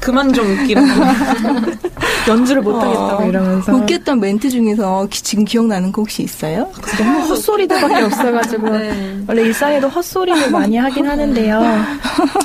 그만 0.00 0.32
좀 0.32 0.46
웃기라고. 0.52 0.86
연주를 2.28 2.62
못하겠다고 2.62 3.22
어. 3.24 3.26
이러면서. 3.28 3.72
웃겼던 3.74 4.20
멘트 4.20 4.50
중에서 4.50 5.06
기- 5.10 5.22
지금 5.22 5.44
기억나는 5.44 5.90
거 5.90 6.02
혹시 6.02 6.22
있어요? 6.22 6.70
너무 6.98 7.20
헛소리들밖에 7.20 8.02
없어가지고. 8.04 8.68
네. 8.70 9.18
원래 9.26 9.42
일상에도 9.42 9.88
헛소리를 9.88 10.50
많이 10.50 10.76
하긴 10.76 11.06
하는데요. 11.06 11.60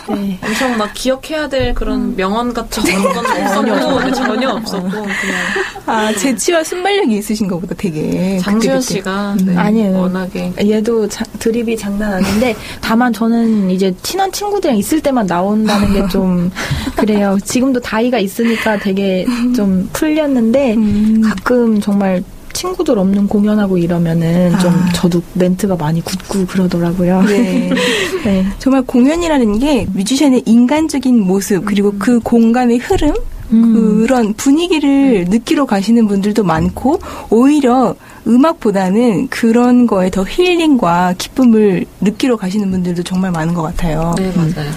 네. 0.10 0.40
엄청 0.44 0.78
막 0.78 0.92
기억해야 0.94 1.48
될 1.50 1.74
그런 1.74 2.16
명언 2.16 2.54
같은 2.54 2.84
건 2.84 3.18
없었고 3.18 4.00
네, 4.02 4.12
전혀 4.14 4.50
없었고 4.50 4.90
그냥 4.90 5.12
아, 5.86 6.12
재치와 6.14 6.64
순발력이 6.64 7.18
있으신 7.18 7.48
것보다 7.48 7.76
되게. 7.78 8.40
그때그때. 8.44 8.80
씨가 8.82 9.34
음. 9.40 9.46
네, 9.46 9.58
아니에요. 9.58 9.98
워낙에 10.00 10.54
얘도 10.60 11.08
자- 11.10 11.26
드립이 11.40 11.78
장난 11.78 12.14
아닌데 12.14 12.56
다만 12.82 13.12
저는 13.14 13.35
이제 13.72 13.94
친한 14.04 14.32
친구들이랑 14.32 14.78
있을 14.78 15.02
때만 15.02 15.26
나온다는 15.28 15.94
게 15.94 16.08
좀 16.10 16.52
그래요. 16.96 17.38
지금도 17.44 17.80
다이가 17.82 18.20
있으니까 18.20 18.78
되게 18.80 19.26
좀 19.56 19.90
풀렸는데 19.94 20.76
음. 20.76 21.22
가끔 21.24 21.80
정말 21.82 22.24
친구들 22.54 22.98
없는 22.98 23.28
공연하고 23.28 23.78
이러면은 23.78 24.58
좀 24.60 24.72
아. 24.74 24.92
저도 24.94 25.22
멘트가 25.34 25.76
많이 25.76 26.00
굳고 26.02 26.46
그러더라고요. 26.46 27.22
네. 27.24 27.70
네. 28.24 28.46
정말 28.60 28.82
공연이라는 28.84 29.60
게 29.60 29.86
뮤지션의 29.94 30.44
인간적인 30.46 31.20
모습 31.20 31.66
그리고 31.66 31.94
그 32.00 32.20
공간의 32.20 32.78
흐름 32.78 33.14
음. 33.52 33.74
그런 33.74 34.34
분위기를 34.34 35.26
느끼러 35.26 35.66
가시는 35.66 36.08
분들도 36.08 36.44
많고 36.44 37.00
오히려 37.30 37.96
음악보다는 38.28 39.28
그런 39.30 39.86
거에 39.86 40.10
더 40.10 40.24
힐링과 40.24 41.16
기쁨을 41.18 41.86
느끼러 42.02 42.38
가시는 42.38 42.72
분들도 42.72 43.04
정말 43.04 43.32
많은 43.32 43.54
것 43.54 43.62
같아요. 43.62 44.16
네 44.18 44.32
음. 44.36 44.54
맞아요. 44.56 44.72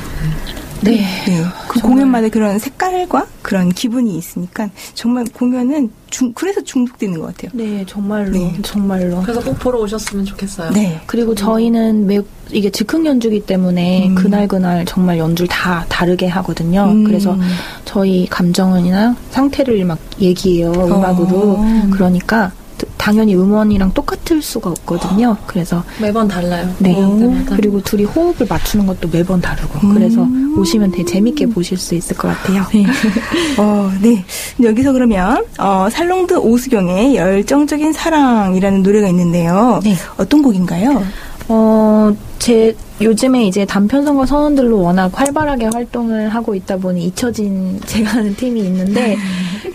네. 0.81 1.05
네. 1.27 1.45
그 1.69 1.81
공연마다 1.81 2.29
그런 2.29 2.59
색깔과 2.59 3.27
그런 3.43 3.69
기분이 3.71 4.17
있으니까 4.17 4.71
정말 4.95 5.25
공연은 5.33 5.91
중, 6.11 6.33
그래서 6.33 6.63
중독되는 6.63 7.19
것 7.19 7.27
같아요. 7.27 7.51
네, 7.55 7.85
정말로. 7.87 8.31
네. 8.31 8.57
정말로. 8.63 9.21
그래서 9.23 9.41
꼭 9.41 9.59
보러 9.59 9.79
오셨으면 9.81 10.25
좋겠어요. 10.25 10.71
네. 10.71 11.01
그리고 11.07 11.35
저희는 11.35 12.07
매 12.07 12.21
이게 12.51 12.71
즉흥 12.71 13.05
연주기 13.05 13.41
때문에 13.41 14.09
음. 14.09 14.15
그날 14.15 14.49
그날 14.49 14.87
정말 14.87 15.19
연주를 15.19 15.49
다 15.49 15.85
다르게 15.89 16.27
하거든요. 16.29 16.85
음. 16.85 17.05
그래서 17.05 17.37
저희 17.85 18.27
감정이나 18.31 19.17
상태를 19.31 19.85
막 19.85 19.99
얘기해요 20.21 20.73
음악으로. 20.73 21.57
어. 21.59 21.89
그러니까 21.91 22.53
당연히 22.99 23.35
음원이랑 23.35 23.95
똑같을 23.95 24.43
수가 24.43 24.71
없거든요. 24.71 25.37
그래서 25.47 25.83
매번 26.01 26.29
달라요. 26.29 26.69
네. 26.79 26.95
때마다. 26.95 27.57
그리고 27.57 27.81
둘이 27.81 28.05
호흡을 28.05 28.47
맞추는 28.47 28.87
것도 28.87 29.09
매번 29.11 29.41
다르고 29.41 29.89
그래서 29.95 30.27
오시면 30.59 30.91
되게 30.91 31.05
재밌게 31.05 31.47
보실 31.47 31.79
수 31.79 31.95
있을 31.95 32.17
것 32.17 32.29
같아요. 32.29 32.67
어, 33.57 33.91
네. 34.03 34.25
여기서 34.63 34.93
그러면 34.93 35.45
어, 35.59 35.89
살롱드 35.91 36.35
오수경의 36.39 37.17
열정적인 37.17 37.93
사랑이라는 37.93 38.83
노래가 38.83 39.09
있는데요. 39.09 39.81
네. 39.83 39.95
어떤 40.19 40.43
곡인가요? 40.43 41.03
어, 41.49 42.15
제 42.39 42.75
요즘에 43.01 43.47
이제 43.47 43.65
단편 43.65 44.05
선거 44.05 44.27
선원들로 44.27 44.81
워낙 44.81 45.11
활발하게 45.15 45.67
활동을 45.73 46.29
하고 46.29 46.55
있다 46.55 46.77
보니 46.77 47.05
잊혀진 47.05 47.81
제가 47.87 48.11
하는 48.11 48.35
팀이 48.35 48.61
있는데 48.61 49.17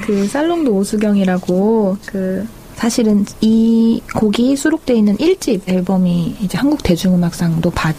그 0.02 0.28
살롱드 0.28 0.70
오수경이라고 0.70 1.98
그 2.06 2.46
사실은 2.76 3.26
이 3.42 4.02
곡이 4.16 4.56
수록되어 4.56 4.96
있는 4.96 5.18
1집 5.18 5.62
앨범이 5.68 6.38
이제 6.42 6.58
한국 6.58 6.84
대중음악상도 6.84 7.70
받, 7.72 7.96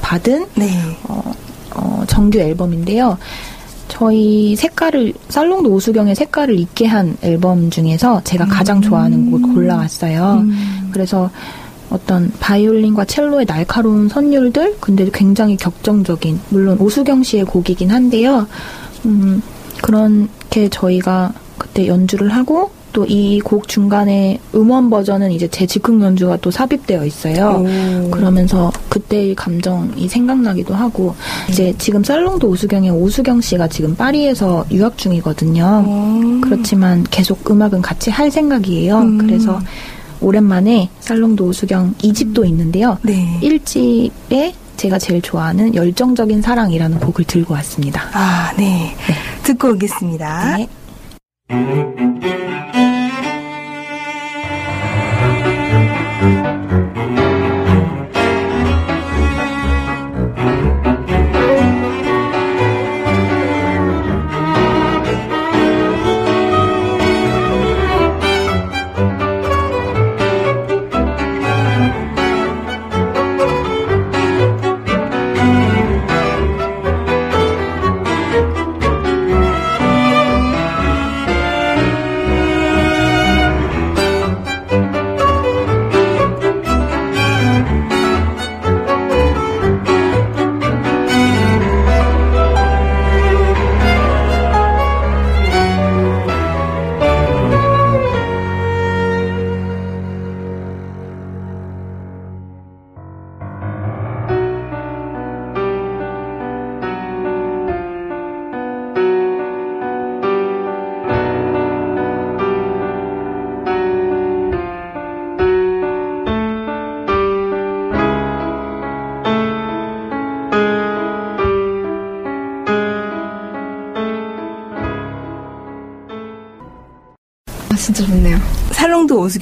받은 0.00 0.46
네. 0.54 0.70
어, 1.04 1.32
어, 1.74 2.04
정규 2.06 2.38
앨범인데요. 2.38 3.18
저희 3.88 4.56
색깔을 4.56 5.12
살롱드 5.28 5.68
오수경의 5.68 6.14
색깔을 6.14 6.58
있게 6.58 6.86
한 6.86 7.16
앨범 7.20 7.68
중에서 7.68 8.22
제가 8.24 8.46
가장 8.46 8.80
좋아하는 8.80 9.30
곡을 9.30 9.54
골라왔어요. 9.54 10.38
음. 10.40 10.88
그래서 10.92 11.30
어떤 11.92 12.32
바이올린과 12.40 13.04
첼로의 13.04 13.44
날카로운 13.44 14.08
선율들, 14.08 14.76
근데 14.80 15.08
굉장히 15.12 15.56
격정적인, 15.58 16.40
물론 16.48 16.78
오수경 16.80 17.22
씨의 17.22 17.44
곡이긴 17.44 17.90
한데요. 17.90 18.46
음, 19.04 19.42
그렇게 19.82 20.70
저희가 20.70 21.34
그때 21.58 21.86
연주를 21.86 22.34
하고, 22.34 22.70
또 22.92 23.04
이 23.08 23.40
곡 23.42 23.68
중간에 23.68 24.38
음원 24.54 24.90
버전은 24.90 25.32
이제 25.32 25.48
제 25.48 25.66
즉흥 25.66 26.02
연주가 26.02 26.36
또 26.36 26.50
삽입되어 26.50 27.04
있어요. 27.04 27.64
오. 27.64 28.10
그러면서 28.10 28.70
그때의 28.88 29.34
감정이 29.34 30.08
생각나기도 30.08 30.74
하고, 30.74 31.14
이제 31.48 31.74
지금 31.78 32.04
살롱도 32.04 32.46
오수경의 32.48 32.90
오수경 32.90 33.40
씨가 33.40 33.68
지금 33.68 33.94
파리에서 33.96 34.64
유학 34.70 34.96
중이거든요. 34.98 35.84
어. 35.86 36.40
그렇지만 36.42 37.04
계속 37.10 37.50
음악은 37.50 37.82
같이 37.82 38.10
할 38.10 38.30
생각이에요. 38.30 38.98
음. 38.98 39.18
그래서 39.18 39.60
오랜만에 40.20 40.88
살롱도 41.00 41.44
오수경 41.46 41.94
2집도 41.98 42.46
있는데요. 42.46 42.98
네. 43.02 43.38
1집에 43.42 44.52
제가 44.76 44.98
제일 44.98 45.20
좋아하는 45.22 45.74
열정적인 45.74 46.42
사랑이라는 46.42 46.98
곡을 47.00 47.24
들고 47.24 47.54
왔습니다. 47.54 48.02
아, 48.12 48.52
네. 48.56 48.94
듣고 49.44 49.70
오겠습니다. 49.70 50.56
네. 50.56 50.68
아, 51.52 52.91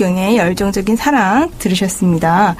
오수경의 0.00 0.38
열정적인 0.38 0.96
사랑 0.96 1.50
들으셨습니다. 1.58 2.56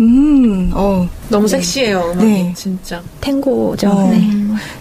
음, 0.00 0.70
어, 0.72 1.06
너무 1.28 1.48
섹시해요. 1.48 2.12
음악이 2.14 2.24
네. 2.24 2.52
진짜. 2.56 3.02
탱고죠. 3.20 3.88
어, 3.88 4.08
네. 4.10 4.22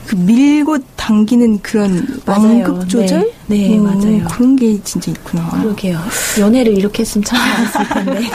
그 0.05 0.15
밀고 0.15 0.77
당기는 0.95 1.59
그런 1.61 2.05
맞아요. 2.25 2.43
완급 2.43 2.87
조절? 2.87 3.31
네, 3.47 3.69
네, 3.69 3.77
음, 3.77 3.83
맞아요. 3.83 4.23
그런 4.31 4.55
게 4.55 4.79
진짜 4.83 5.11
있구나. 5.11 5.49
그러게요. 5.49 5.99
연애를 6.39 6.77
이렇게 6.77 7.01
했으면 7.01 7.25
참 7.25 7.39
좋았을 7.73 7.89
텐데. 7.89 8.21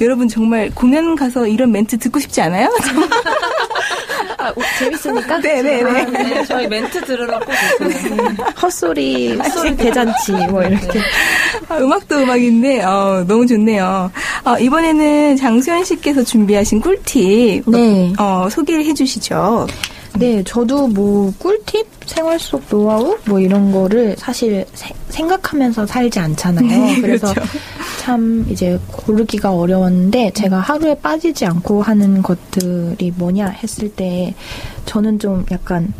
여러분 0.00 0.28
정말 0.28 0.70
공연 0.74 1.14
가서 1.16 1.46
이런 1.46 1.70
멘트 1.72 1.98
듣고 1.98 2.20
싶지 2.20 2.40
않아요? 2.42 2.70
아, 4.48 4.52
재밌으니까? 4.78 5.38
네네네. 5.38 6.04
네, 6.04 6.44
저희 6.44 6.66
멘트 6.68 7.00
들으러 7.04 7.38
꼭 7.40 7.48
오세요. 7.86 8.16
헛소리, 8.60 9.36
헛소리 9.36 9.76
대잔치, 9.76 10.32
뭐 10.50 10.62
이렇게. 10.62 11.00
아, 11.68 11.76
음악도 11.78 12.16
음악인데 12.16 12.82
어, 12.82 13.24
너무 13.26 13.46
좋네요. 13.46 14.10
어, 14.44 14.58
이번에는 14.58 15.36
장수현 15.36 15.84
씨께서 15.84 16.22
준비하신 16.22 16.80
꿀팁 16.80 17.64
네. 17.66 18.12
어, 18.18 18.48
소개를 18.50 18.84
해주시죠. 18.84 19.66
네, 20.16 20.42
저도 20.44 20.86
뭐 20.86 21.32
꿀팁, 21.38 21.86
생활 22.06 22.38
속 22.38 22.68
노하우 22.68 23.16
뭐 23.26 23.40
이런 23.40 23.72
거를 23.72 24.14
사실 24.16 24.64
세- 24.74 24.94
생각하면서 25.08 25.86
살지 25.86 26.18
않잖아요. 26.20 27.00
그래서 27.00 27.32
그렇죠. 27.34 27.50
참 28.00 28.46
이제 28.48 28.78
고르기가 28.92 29.50
어려웠는데 29.52 30.30
제가 30.32 30.60
하루에 30.60 30.94
빠지지 30.94 31.44
않고 31.46 31.82
하는 31.82 32.22
것들이 32.22 33.12
뭐냐 33.16 33.48
했을 33.48 33.88
때 33.90 34.34
저는 34.86 35.18
좀 35.18 35.44
약간 35.50 35.92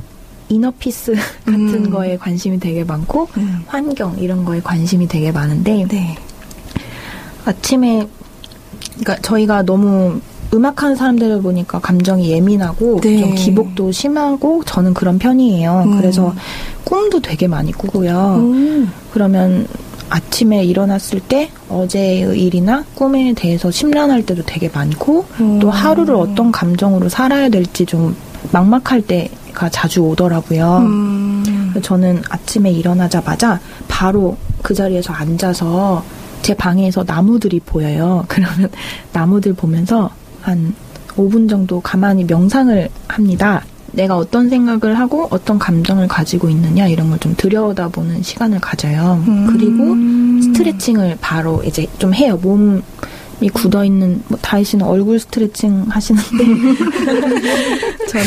이너피스 0.48 1.14
같은 1.44 1.74
음. 1.86 1.90
거에 1.90 2.16
관심이 2.16 2.60
되게 2.60 2.84
많고 2.84 3.26
음. 3.36 3.62
환경 3.66 4.16
이런 4.18 4.44
거에 4.44 4.60
관심이 4.60 5.08
되게 5.08 5.32
많은데 5.32 5.86
네. 5.88 6.16
아침에 7.46 8.06
그러니까 8.90 9.16
저희가 9.22 9.62
너무 9.62 10.20
음악하는 10.54 10.96
사람들을 10.96 11.42
보니까 11.42 11.80
감정이 11.80 12.30
예민하고 12.30 13.00
네. 13.00 13.20
좀 13.20 13.34
기복도 13.34 13.90
심하고 13.92 14.62
저는 14.64 14.94
그런 14.94 15.18
편이에요. 15.18 15.82
음. 15.86 15.96
그래서 15.98 16.34
꿈도 16.84 17.20
되게 17.20 17.48
많이 17.48 17.72
꾸고요. 17.72 18.36
음. 18.38 18.90
그러면 19.12 19.66
아침에 20.10 20.64
일어났을 20.64 21.20
때 21.20 21.50
어제의 21.68 22.40
일이나 22.40 22.84
꿈에 22.94 23.32
대해서 23.32 23.70
심란할 23.70 24.24
때도 24.24 24.42
되게 24.46 24.68
많고 24.72 25.24
음. 25.40 25.58
또 25.58 25.70
하루를 25.70 26.14
어떤 26.14 26.52
감정으로 26.52 27.08
살아야 27.08 27.48
될지 27.48 27.84
좀 27.84 28.14
막막할 28.52 29.02
때가 29.02 29.68
자주 29.70 30.02
오더라고요. 30.02 30.78
음. 30.78 31.74
저는 31.82 32.22
아침에 32.28 32.70
일어나자마자 32.70 33.58
바로 33.88 34.36
그 34.62 34.74
자리에서 34.74 35.12
앉아서 35.12 36.04
제 36.42 36.54
방에서 36.54 37.02
나무들이 37.06 37.58
보여요. 37.60 38.24
그러면 38.28 38.70
나무들 39.12 39.54
보면서 39.54 40.10
한 40.44 40.74
5분 41.16 41.48
정도 41.48 41.80
가만히 41.80 42.24
명상을 42.24 42.88
합니다. 43.08 43.62
내가 43.92 44.16
어떤 44.16 44.48
생각을 44.48 44.98
하고 44.98 45.28
어떤 45.30 45.58
감정을 45.58 46.08
가지고 46.08 46.48
있느냐 46.50 46.88
이런 46.88 47.10
걸 47.10 47.18
좀 47.20 47.34
들여다보는 47.36 48.22
시간을 48.22 48.58
가져요. 48.60 49.22
음. 49.28 49.46
그리고 49.46 49.94
스트레칭을 50.52 51.18
바로 51.20 51.62
이제 51.64 51.86
좀 51.98 52.12
해요. 52.12 52.36
몸이 52.42 52.82
굳어 53.52 53.84
있는 53.84 54.20
뭐 54.28 54.36
다희 54.42 54.64
씨는 54.64 54.84
얼굴 54.84 55.20
스트레칭 55.20 55.84
하시는데 55.88 56.44
저는 58.10 58.26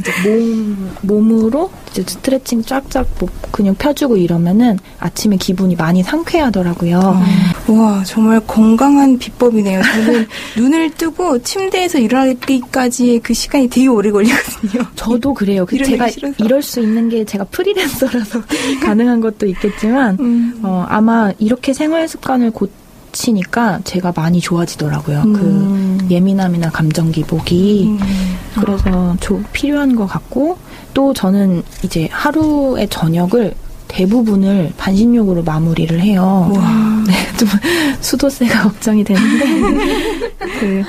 이제 0.00 0.12
몸 0.24 0.90
몸으로 1.02 1.70
이제 1.90 2.02
스트레칭 2.06 2.62
쫙쫙 2.62 3.06
뭐 3.18 3.28
근육 3.50 3.78
펴주고 3.78 4.16
이러면은 4.16 4.78
아침에 4.98 5.36
기분이 5.36 5.76
많이 5.76 6.02
상쾌하더라고요. 6.02 7.22
와, 7.68 8.02
정말 8.04 8.40
건강한 8.46 9.18
비법이네요. 9.18 9.82
저는 9.82 10.26
눈을 10.56 10.90
뜨고 10.94 11.42
침대에서 11.42 11.98
일어나기까지의 11.98 13.20
그 13.20 13.34
시간이 13.34 13.68
되게 13.68 13.86
오래 13.86 14.10
걸리거든요. 14.10 14.84
저도 14.96 15.34
그래요. 15.34 15.66
그 15.66 15.82
제가 15.82 16.08
싫어서. 16.08 16.34
이럴 16.44 16.62
수 16.62 16.80
있는 16.80 17.08
게 17.08 17.24
제가 17.24 17.44
프리랜서라서 17.44 18.42
가능한 18.82 19.20
것도 19.20 19.46
있겠지만 19.46 20.16
음. 20.20 20.60
어, 20.62 20.84
아마 20.88 21.32
이렇게 21.38 21.72
생활 21.72 22.08
습관을 22.08 22.50
고 22.50 22.68
치니까 23.12 23.80
제가 23.84 24.12
많이 24.14 24.40
좋아지더라고요. 24.40 25.22
음. 25.22 25.32
그 25.32 26.14
예민함이나 26.14 26.70
감정 26.70 27.10
기복이 27.10 27.86
음. 27.88 27.98
그래서 28.60 29.16
조, 29.20 29.42
필요한 29.52 29.94
것 29.96 30.06
같고 30.06 30.58
또 30.94 31.12
저는 31.14 31.62
이제 31.82 32.08
하루의 32.10 32.88
저녁을 32.88 33.54
대부분을 33.88 34.72
반신욕으로 34.76 35.42
마무리를 35.42 36.00
해요. 36.00 36.52
와. 36.54 37.04
네, 37.06 37.36
좀 37.36 37.48
수도세가 38.00 38.62
걱정이 38.70 39.02
되는데 39.04 39.44
그 40.60 40.82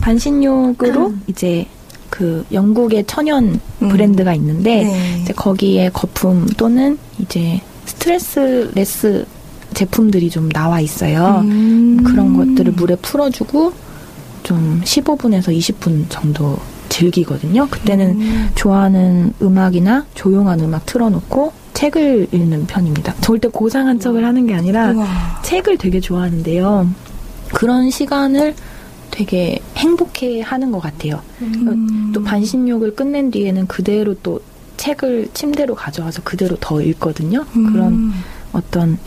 반신욕으로 0.00 1.14
이제 1.26 1.66
그 2.08 2.44
영국의 2.52 3.04
천연 3.06 3.60
음. 3.82 3.88
브랜드가 3.88 4.34
있는데 4.34 4.84
네. 4.84 5.18
이제 5.22 5.32
거기에 5.32 5.90
거품 5.90 6.46
또는 6.56 6.98
이제 7.18 7.60
stress 7.84 8.70
less 8.74 9.26
제품들이 9.76 10.30
좀 10.30 10.48
나와 10.48 10.80
있어요. 10.80 11.42
음. 11.44 12.02
그런 12.02 12.34
것들을 12.34 12.72
물에 12.72 12.96
풀어주고 12.96 13.72
좀 14.42 14.80
15분에서 14.82 15.56
20분 15.56 16.06
정도 16.08 16.58
즐기거든요. 16.88 17.68
그때는 17.68 18.20
음. 18.20 18.48
좋아하는 18.54 19.34
음악이나 19.42 20.06
조용한 20.14 20.60
음악 20.60 20.86
틀어놓고 20.86 21.52
책을 21.74 22.28
읽는 22.32 22.66
편입니다. 22.66 23.16
절대 23.20 23.48
고상한 23.48 24.00
척을 24.00 24.24
하는 24.24 24.46
게 24.46 24.54
아니라 24.54 24.92
우와. 24.92 25.42
책을 25.42 25.76
되게 25.76 26.00
좋아하는데요. 26.00 26.88
그런 27.52 27.90
시간을 27.90 28.54
되게 29.10 29.58
행복해 29.76 30.40
하는 30.40 30.72
것 30.72 30.80
같아요. 30.80 31.20
음. 31.42 32.12
또 32.14 32.22
반신욕을 32.22 32.94
끝낸 32.94 33.30
뒤에는 33.30 33.66
그대로 33.66 34.14
또 34.22 34.40
책을 34.78 35.28
침대로 35.34 35.74
가져와서 35.74 36.22
그대로 36.22 36.56
더 36.60 36.80
읽거든요. 36.80 37.44
그런 37.52 37.92
음. 37.92 38.12
어떤 38.54 38.98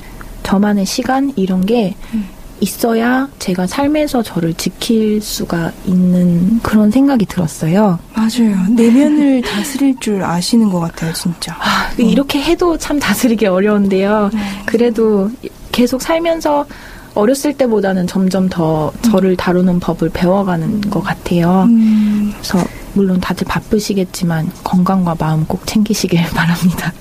저만의 0.49 0.83
시간 0.87 1.31
이런 1.35 1.63
게 1.63 1.93
음. 2.15 2.27
있어야 2.59 3.29
제가 3.37 3.67
삶에서 3.67 4.23
저를 4.23 4.55
지킬 4.55 5.21
수가 5.21 5.71
있는 5.85 6.59
그런 6.63 6.89
생각이 6.89 7.25
들었어요. 7.27 7.99
맞아요. 8.15 8.65
내면을 8.69 9.43
다스릴 9.45 9.99
줄 9.99 10.23
아시는 10.23 10.69
것 10.69 10.79
같아요, 10.79 11.13
진짜. 11.13 11.53
아, 11.53 11.91
이렇게 11.97 12.41
해도 12.41 12.77
참 12.77 12.99
다스리기 12.99 13.45
어려운데요. 13.45 14.31
그래도 14.65 15.29
계속 15.71 16.01
살면서 16.01 16.65
어렸을 17.13 17.53
때보다는 17.53 18.07
점점 18.07 18.49
더 18.49 18.91
저를 19.03 19.35
다루는 19.37 19.79
법을 19.79 20.09
배워가는 20.09 20.81
것 20.81 21.01
같아요. 21.01 21.67
음. 21.69 22.33
그래서 22.33 22.65
물론 22.99 23.17
다들 23.21 23.47
바쁘시겠지만 23.47 24.51
건강과 24.65 25.15
마음 25.17 25.45
꼭 25.45 25.65
챙기시길 25.65 26.21
바랍니다. 26.35 26.91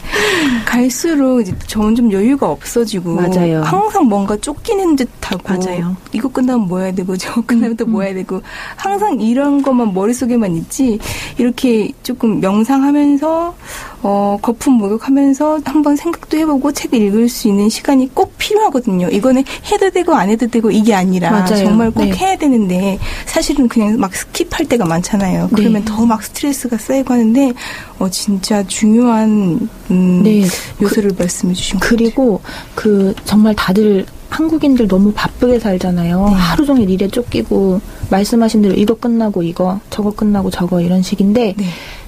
갈수록 0.65 1.43
점점 1.67 2.13
여유가 2.13 2.49
없어지고 2.49 3.17
맞아요. 3.17 3.63
항상 3.63 4.05
뭔가 4.05 4.37
쫓기는 4.37 4.95
듯하고 4.95 5.43
맞아요. 5.59 5.97
이거 6.13 6.29
끝나면 6.29 6.69
뭐 6.69 6.79
해야 6.79 6.93
되고 6.93 7.17
저거 7.17 7.41
끝나면 7.41 7.77
또뭐 7.77 8.03
해야 8.03 8.15
되고 8.15 8.41
항상 8.77 9.21
이런 9.21 9.61
것만 9.61 9.93
머릿속에만 9.93 10.55
있지 10.55 11.01
이렇게 11.37 11.91
조금 12.05 12.39
명상하면서 12.39 13.57
어, 14.03 14.39
거품 14.41 14.75
목욕하면서 14.75 15.61
한번 15.65 15.97
생각도 15.97 16.37
해보고 16.39 16.73
책을 16.73 17.01
읽을 17.01 17.29
수 17.29 17.49
있는 17.49 17.69
시간이 17.69 18.15
꼭 18.15 18.35
필요하거든요. 18.39 19.09
이거는 19.09 19.45
해도 19.71 19.91
되고 19.91 20.15
안 20.15 20.29
해도 20.29 20.47
되고 20.47 20.71
이게 20.71 20.95
아니라 20.95 21.31
맞아요. 21.31 21.65
정말 21.65 21.91
꼭 21.91 22.05
네. 22.05 22.13
해야 22.13 22.37
되는데 22.37 22.99
사실은 23.27 23.69
그냥 23.69 23.99
막 23.99 24.13
스킵할 24.13 24.69
때가 24.69 24.85
많잖아요. 24.85 25.51
그러면 25.55 25.85
네. 25.85 25.93
더막 25.93 26.23
스트레스가 26.23 26.79
쌓이고 26.79 27.13
하는데 27.13 27.53
어, 27.99 28.09
진짜 28.09 28.63
중요한 28.67 29.69
음, 29.91 30.23
네. 30.23 30.45
요소를 30.81 31.13
말씀해 31.19 31.55
주신 31.55 31.81
것 31.81 31.89
그리고 31.89 32.41
그 32.75 33.15
정말 33.25 33.55
다들 33.55 34.07
한국인들 34.31 34.87
너무 34.89 35.13
바쁘게 35.13 35.59
살잖아요. 35.59 36.29
네. 36.29 36.35
하루 36.35 36.67
종일 36.67 36.91
일에 36.91 37.09
쫓기고 37.09 37.81
말씀하신 38.11 38.63
대로 38.63 38.75
이거 38.75 38.95
끝나고 38.95 39.43
이거 39.43 39.81
저거 39.91 40.13
끝나고 40.13 40.51
저거 40.51 40.81
이런 40.81 41.03
식인데 41.03 41.55
네. 41.57 41.65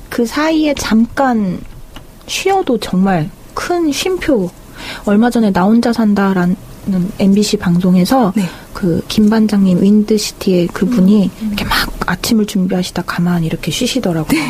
그 0.09 0.27
사이에 0.27 0.75
잠깐 0.75 1.61
쉬어도 2.35 2.79
정말 2.79 3.29
큰 3.55 3.91
쉼표. 3.91 4.49
얼마 5.05 5.29
전에 5.29 5.53
나 5.53 5.65
혼자 5.65 5.93
산다라는 5.93 6.57
MBC 7.19 7.59
방송에서 7.59 8.33
네. 8.37 8.45
그 8.73 9.03
김 9.09 9.29
반장님 9.29 9.83
윈드시티의 9.83 10.69
그분이 10.69 11.31
이렇게 11.49 11.65
막 11.65 11.73
아침을 12.07 12.47
준비하시다 12.47 13.03
가만히 13.03 13.47
이렇게 13.47 13.71
쉬시더라고요. 13.71 14.41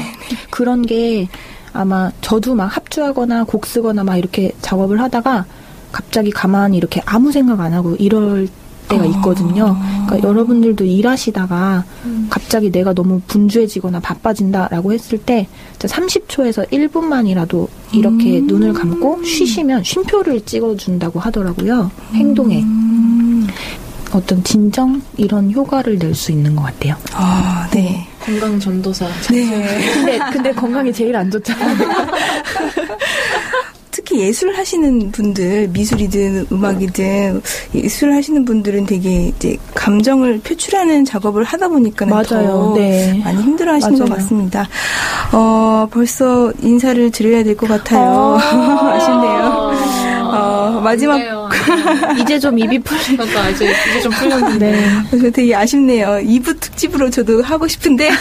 그런 0.51 0.83
게 0.83 1.29
아마 1.73 2.13
저도 2.21 2.55
막 2.55 2.67
합주하거나 2.67 3.45
곡 3.45 3.67
쓰거나 3.67 4.05
막 4.05 4.17
이렇게 4.17 4.53
작업을 4.61 5.01
하다가 5.01 5.47
갑자기 5.91 6.31
가만히 6.31 6.77
이렇게 6.77 7.01
아무 7.07 7.33
생각 7.33 7.61
안 7.61 7.73
하고 7.73 7.97
이럴 7.97 8.47
때가 8.91 9.05
있거든요. 9.07 9.77
그러니까 10.07 10.29
여러분들도 10.29 10.85
일하시다가 10.85 11.85
갑자기 12.29 12.71
내가 12.71 12.93
너무 12.93 13.21
분주해지거나 13.27 14.01
바빠진다라고 14.01 14.93
했을 14.93 15.19
때 15.19 15.47
30초에서 15.79 16.69
1분만이라도 16.71 17.69
이렇게 17.93 18.41
눈을 18.41 18.73
감고 18.73 19.23
쉬시면 19.25 19.83
쉼표를 19.85 20.41
찍어준다고 20.45 21.19
하더라고요. 21.21 21.91
행동에. 22.15 22.65
어떤 24.13 24.43
진정 24.43 25.01
이런 25.17 25.53
효과를 25.53 25.97
낼 25.99 26.15
수 26.17 26.33
있는 26.33 26.57
것 26.57 26.63
같아요. 26.65 26.97
아, 27.13 27.69
네. 27.73 28.07
건강 28.21 28.59
전도사. 28.59 29.07
네. 29.31 29.93
근데 29.95 30.19
근데 30.33 30.53
건강이 30.53 30.93
제일 30.93 31.15
안 31.17 31.31
좋잖아요. 31.31 31.77
특히 34.11 34.23
예술 34.23 34.53
하시는 34.57 35.13
분들, 35.13 35.69
미술이든 35.69 36.47
음악이든 36.51 37.41
예술 37.77 38.13
하시는 38.13 38.45
분들은 38.45 38.87
되게 38.87 39.27
이제 39.29 39.57
감정을 39.77 40.41
표출하는 40.41 41.05
작업을 41.05 41.45
하다 41.45 41.69
보니까는 41.69 42.13
맞아요. 42.13 42.25
더 42.49 42.75
네. 42.77 43.21
많이 43.23 43.41
힘들어 43.41 43.75
하시는 43.75 43.97
것. 44.01 44.09
같습니다. 44.17 44.69
어, 45.33 45.87
벌써 45.93 46.53
인사를 46.61 47.09
드려야 47.13 47.45
될 47.45 47.57
것 47.57 47.69
같아요. 47.69 48.37
아쉽네요. 48.43 49.71
어, 50.33 50.81
마지막. 50.83 51.21
이제 52.21 52.39
좀 52.39 52.59
입이 52.59 52.81
풀리. 52.81 53.17
그러니까 53.17 53.49
이제 53.51 53.67
이제 53.91 54.01
좀 54.01 54.11
풀렸는데. 54.13 54.73
네. 55.13 55.31
되게 55.31 55.55
아쉽네요. 55.55 56.19
2부 56.25 56.59
특집으로 56.59 57.11
저도 57.11 57.43
하고 57.43 57.69
싶은데. 57.69 58.11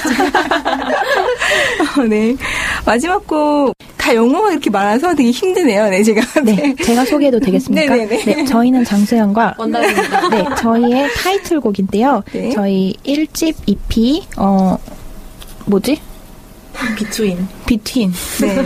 어, 1.98 2.04
네. 2.04 2.36
마지막 2.86 3.26
곡, 3.28 3.74
다 3.98 4.14
영어가 4.16 4.52
이렇게 4.52 4.70
많아서 4.70 5.14
되게 5.16 5.32
힘드네요. 5.32 5.90
네, 5.90 6.04
제가. 6.04 6.22
네, 6.44 6.74
제가 6.84 7.06
소개해도 7.06 7.40
되겠습니까? 7.40 7.96
네네네. 7.96 8.24
네, 8.26 8.46
저희는 8.46 8.84
장수연과 8.86 9.56
원단입니다. 9.58 10.30
네, 10.30 10.46
저희의 10.58 11.10
타이틀곡인데요. 11.16 12.24
네. 12.32 12.50
저희 12.52 12.96
1집 13.06 13.56
EP 13.68 14.24
어 14.38 14.78
뭐지? 15.66 16.00
비트윈. 16.98 17.46
비트윈. 17.66 18.14
네. 18.40 18.66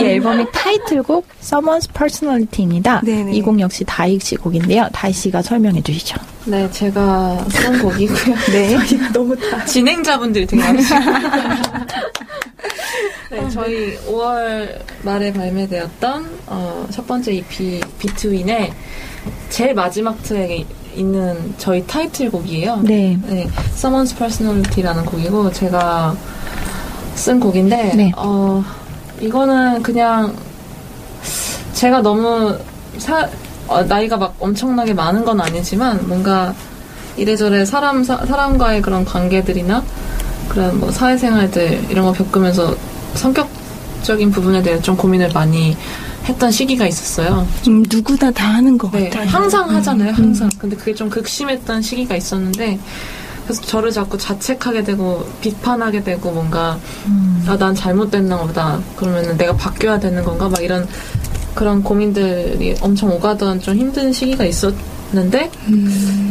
이 0.00 0.04
앨범의 0.06 0.46
타이틀곡 0.52 1.26
Someone's 1.42 1.92
Personality입니다. 1.92 3.00
네네. 3.04 3.32
이곡 3.32 3.58
역시 3.58 3.82
다익 3.84 4.22
씨 4.22 4.36
곡인데요. 4.36 4.88
다익 4.92 5.16
씨가 5.16 5.42
설명해 5.42 5.82
주시죠. 5.82 6.16
네, 6.44 6.70
제가 6.70 7.44
쓴 7.50 7.82
곡이고요. 7.82 8.36
네. 8.52 8.76
너무 9.12 9.36
다. 9.36 9.64
진행자분들이 9.64 10.46
되게 10.46 10.62
많으시고. 10.62 11.00
네, 13.42 13.50
저희 13.50 13.96
5월 14.06 14.80
말에 15.02 15.32
발매되었던 15.32 16.38
어, 16.46 16.86
첫 16.90 17.06
번째 17.06 17.32
EP 17.32 17.80
비트윈의 17.98 18.72
제일 19.50 19.74
마지막 19.74 20.20
트랙에 20.22 20.64
있는 20.96 21.54
저희 21.58 21.86
타이틀곡이에요. 21.86 22.80
네. 22.82 23.18
네, 23.26 23.48
Someone's 23.74 24.16
Personality라는 24.16 25.04
곡이고 25.04 25.52
제가 25.52 26.16
쓴 27.14 27.38
곡인데 27.38 27.94
네. 27.94 28.12
어, 28.16 28.62
이거는 29.20 29.82
그냥 29.82 30.34
제가 31.74 32.02
너무 32.02 32.56
사, 32.98 33.28
어, 33.68 33.82
나이가 33.82 34.16
막 34.16 34.34
엄청나게 34.40 34.94
많은 34.94 35.24
건 35.24 35.40
아니지만 35.40 36.08
뭔가 36.08 36.54
이래저래 37.16 37.64
사람 37.64 38.02
사, 38.02 38.24
사람과의 38.24 38.82
그런 38.82 39.04
관계들이나 39.04 39.82
그런 40.48 40.80
뭐 40.80 40.90
사회생활들 40.90 41.90
이런 41.90 42.06
거 42.06 42.12
겪으면서 42.12 42.74
성격적인 43.14 44.30
부분에 44.30 44.62
대해 44.62 44.80
좀 44.80 44.96
고민을 44.96 45.30
많이 45.32 45.76
했던 46.24 46.50
시기가 46.50 46.86
있었어요. 46.86 47.46
음, 47.68 47.84
누구나 47.90 48.30
다 48.30 48.48
하는 48.54 48.76
것 48.76 48.90
네, 48.92 49.08
같아요. 49.08 49.28
항상 49.28 49.70
하잖아요, 49.70 50.12
항상. 50.12 50.48
근데 50.58 50.76
그게 50.76 50.94
좀 50.94 51.08
극심했던 51.08 51.80
시기가 51.82 52.16
있었는데, 52.16 52.78
그래서 53.44 53.62
저를 53.62 53.90
자꾸 53.90 54.18
자책하게 54.18 54.84
되고 54.84 55.26
비판하게 55.40 56.04
되고 56.04 56.30
뭔가 56.30 56.78
아난 57.46 57.74
잘못됐나 57.74 58.36
보다 58.42 58.78
그러면은 58.94 59.38
내가 59.38 59.56
바뀌어야 59.56 59.98
되는 59.98 60.22
건가 60.22 60.50
막 60.50 60.62
이런 60.62 60.86
그런 61.54 61.82
고민들이 61.82 62.74
엄청 62.82 63.10
오가던 63.10 63.62
좀 63.62 63.74
힘든 63.74 64.12
시기가 64.12 64.44
있었는데 64.44 65.50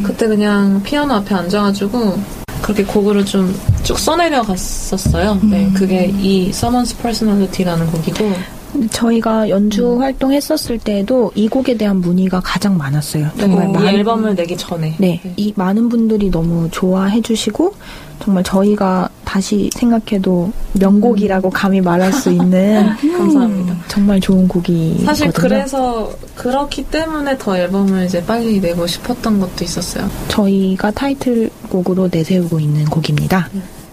그때 0.04 0.28
그냥 0.28 0.80
피아노 0.84 1.16
앞에 1.16 1.34
앉아가지고 1.34 2.22
그렇게 2.68 2.84
곡을 2.84 3.24
좀쭉 3.26 3.98
써내려 3.98 4.42
갔었어요. 4.42 5.40
네, 5.42 5.72
그게 5.74 6.12
이 6.20 6.50
Someone's 6.50 6.98
Personality라는 7.02 7.88
곡이고 7.88 8.57
저희가 8.92 9.50
연주 9.50 9.94
음. 9.94 10.02
활동했었을 10.02 10.78
때도 10.80 11.32
이 11.36 11.48
곡에 11.48 11.78
대한 11.78 12.02
문의가 12.02 12.40
가장 12.40 12.78
많았어요. 12.78 13.30
정말 13.38 13.70
이 13.70 13.72
많은 13.72 13.88
앨범을 13.88 14.36
내기 14.36 14.58
전에 14.58 14.96
네, 14.98 15.22
이 15.36 15.54
많은 15.56 15.90
분들이 15.90 16.30
너무 16.30 16.70
좋아해 16.72 17.22
주시고 17.22 17.74
정말 18.20 18.44
저희가 18.44 19.10
다시 19.24 19.70
생각해도 19.74 20.52
명곡이라고 20.74 21.50
감히 21.50 21.82
말할 21.82 22.12
수 22.14 22.32
있는 22.32 22.86
감사합니다. 23.18 23.76
정말 23.88 24.20
좋은 24.20 24.48
곡이거든요. 24.48 25.06
사실 25.06 25.32
그래서 25.32 26.12
그렇기 26.36 26.84
때문에 26.86 27.38
더 27.38 27.58
앨범을 27.58 28.06
이제 28.06 28.24
빨리 28.26 28.60
내고 28.60 28.88
싶었던 28.88 29.40
것도 29.40 29.64
있었어요. 29.64 30.10
저희가 30.30 30.92
타이틀곡으로 30.92 32.10
내세우고 32.12 32.60
있는 32.60 32.86
곡입니다. 32.86 33.50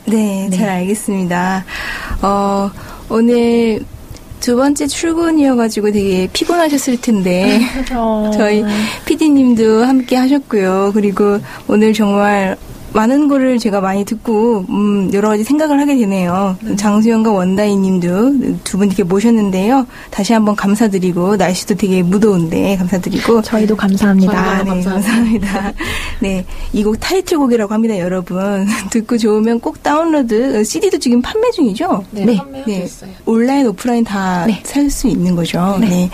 네, 0.07 0.51
잘 0.51 0.68
알겠습니다. 0.68 1.64
어, 2.22 2.70
오늘 3.09 3.85
두 4.45 4.57
번째 4.57 4.86
출근이어가지고 4.86 5.90
되게 5.92 6.28
피곤하셨을 6.30 7.01
텐데, 7.01 7.62
저희 8.36 8.62
PD님도 9.07 9.86
함께 9.86 10.16
하셨고요. 10.16 10.90
그리고 10.92 11.38
오늘 11.66 11.95
정말 11.95 12.55
많은 12.95 13.26
거를 13.28 13.59
제가 13.59 13.80
많이 13.80 14.05
듣고, 14.05 14.64
음, 14.68 15.11
여러 15.12 15.28
가지 15.28 15.42
생각을 15.42 15.80
하게 15.80 15.97
되네요. 15.99 16.57
장수영과 16.76 17.32
원다이 17.32 17.76
님도 17.76 18.61
두 18.62 18.78
분 18.78 18.86
이렇게 18.86 19.03
모셨는데요. 19.03 19.86
다시 20.11 20.32
한번 20.32 20.55
감사드리고, 20.55 21.36
날씨도 21.36 21.74
되게 21.74 22.03
무더운데 22.05 22.76
감사드리고, 22.76 23.42
저희도 23.42 23.74
감사합니다. 23.76 24.38
아, 24.38 24.62
네, 24.62 24.68
감사합니다. 24.70 24.90
감사합니다. 24.92 25.72
네, 26.20 26.45
이 26.72 26.82
곡 26.84 27.01
타이틀곡이라고 27.01 27.74
합니다, 27.74 27.99
여러분. 27.99 28.66
듣고 28.90 29.18
좋으면 29.18 29.59
꼭 29.61 29.82
다운로드, 29.82 30.62
CD도 30.64 30.99
지금 30.99 31.20
판매 31.20 31.51
중이죠? 31.51 32.05
네, 32.12 32.24
네, 32.24 32.38
네. 32.66 32.88
온라인, 33.26 33.66
오프라인 33.66 34.05
다 34.05 34.47
네. 34.47 34.61
살수 34.64 35.09
있는 35.09 35.34
거죠. 35.34 35.76
네. 35.80 36.09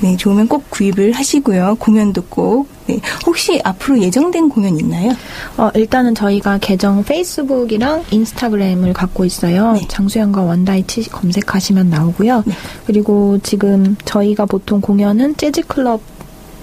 네. 0.00 0.16
좋으면 0.18 0.48
꼭 0.48 0.68
구입을 0.70 1.12
하시고요. 1.12 1.76
공연도 1.78 2.22
꼭. 2.28 2.75
네. 2.86 3.00
혹시 3.26 3.60
앞으로 3.64 4.00
예정된 4.00 4.48
공연 4.48 4.78
있나요? 4.78 5.12
어, 5.56 5.70
일단은 5.74 6.14
저희가 6.14 6.58
계정 6.58 7.02
페이스북이랑 7.04 8.04
인스타그램을 8.10 8.92
갖고 8.92 9.24
있어요. 9.24 9.72
네. 9.72 9.86
장수영과 9.88 10.42
원다이 10.42 10.86
치 10.86 11.08
검색하시면 11.08 11.90
나오고요. 11.90 12.44
그리고 12.86 13.38
지금 13.42 13.96
저희가 14.04 14.46
보통 14.46 14.80
공연은 14.80 15.36
재즈클럽 15.36 16.00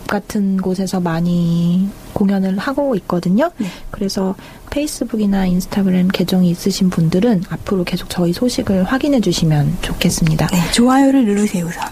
같은 0.08 0.58
곳에서 0.58 1.00
많이 1.00 1.88
공연을 2.14 2.58
하고 2.58 2.96
있거든요. 2.96 3.50
네. 3.58 3.68
그래서 3.90 4.36
페이스북이나 4.70 5.46
인스타그램 5.46 6.08
계정이 6.10 6.50
있으신 6.50 6.90
분들은 6.90 7.44
앞으로 7.50 7.84
계속 7.84 8.10
저희 8.10 8.34
소식을 8.34 8.84
확인해 8.84 9.20
주시면 9.22 9.78
좋겠습니다. 9.82 10.48
네. 10.48 10.72
좋아요를 10.72 11.26
누르세요, 11.26 11.66
우선. 11.66 11.84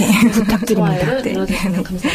네. 0.00 0.30
부탁드립니다. 0.30 0.98
좋아요를 0.98 1.22
네. 1.22 1.34
감사하겠습니다. 1.34 2.10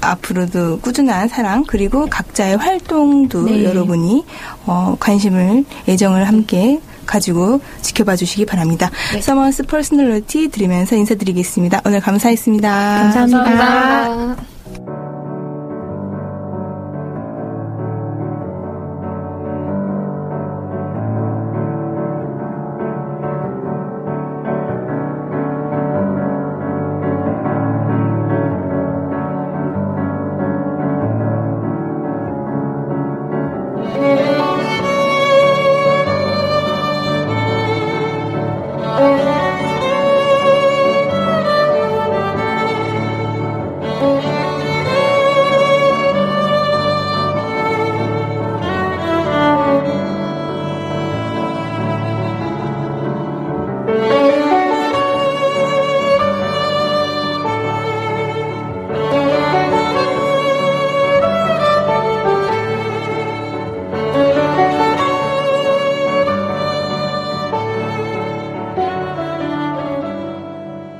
앞으로도 0.00 0.80
꾸준한 0.80 1.28
사랑 1.28 1.64
그리고 1.66 2.06
각자의 2.06 2.56
활동도 2.56 3.44
네. 3.44 3.64
여러분이 3.64 4.24
어, 4.66 4.96
관심을 4.98 5.64
애정을 5.88 6.26
함께 6.26 6.80
가지고 7.06 7.60
지켜봐 7.82 8.16
주시기 8.16 8.46
바랍니다. 8.46 8.90
Summer's 9.20 9.64
Personality 9.64 10.48
들으면서 10.48 10.96
인사드리겠습니다. 10.96 11.82
오늘 11.86 12.00
감사했습니다. 12.00 12.68
감사합니다. 12.68 13.44
감사합니다. 13.44 14.55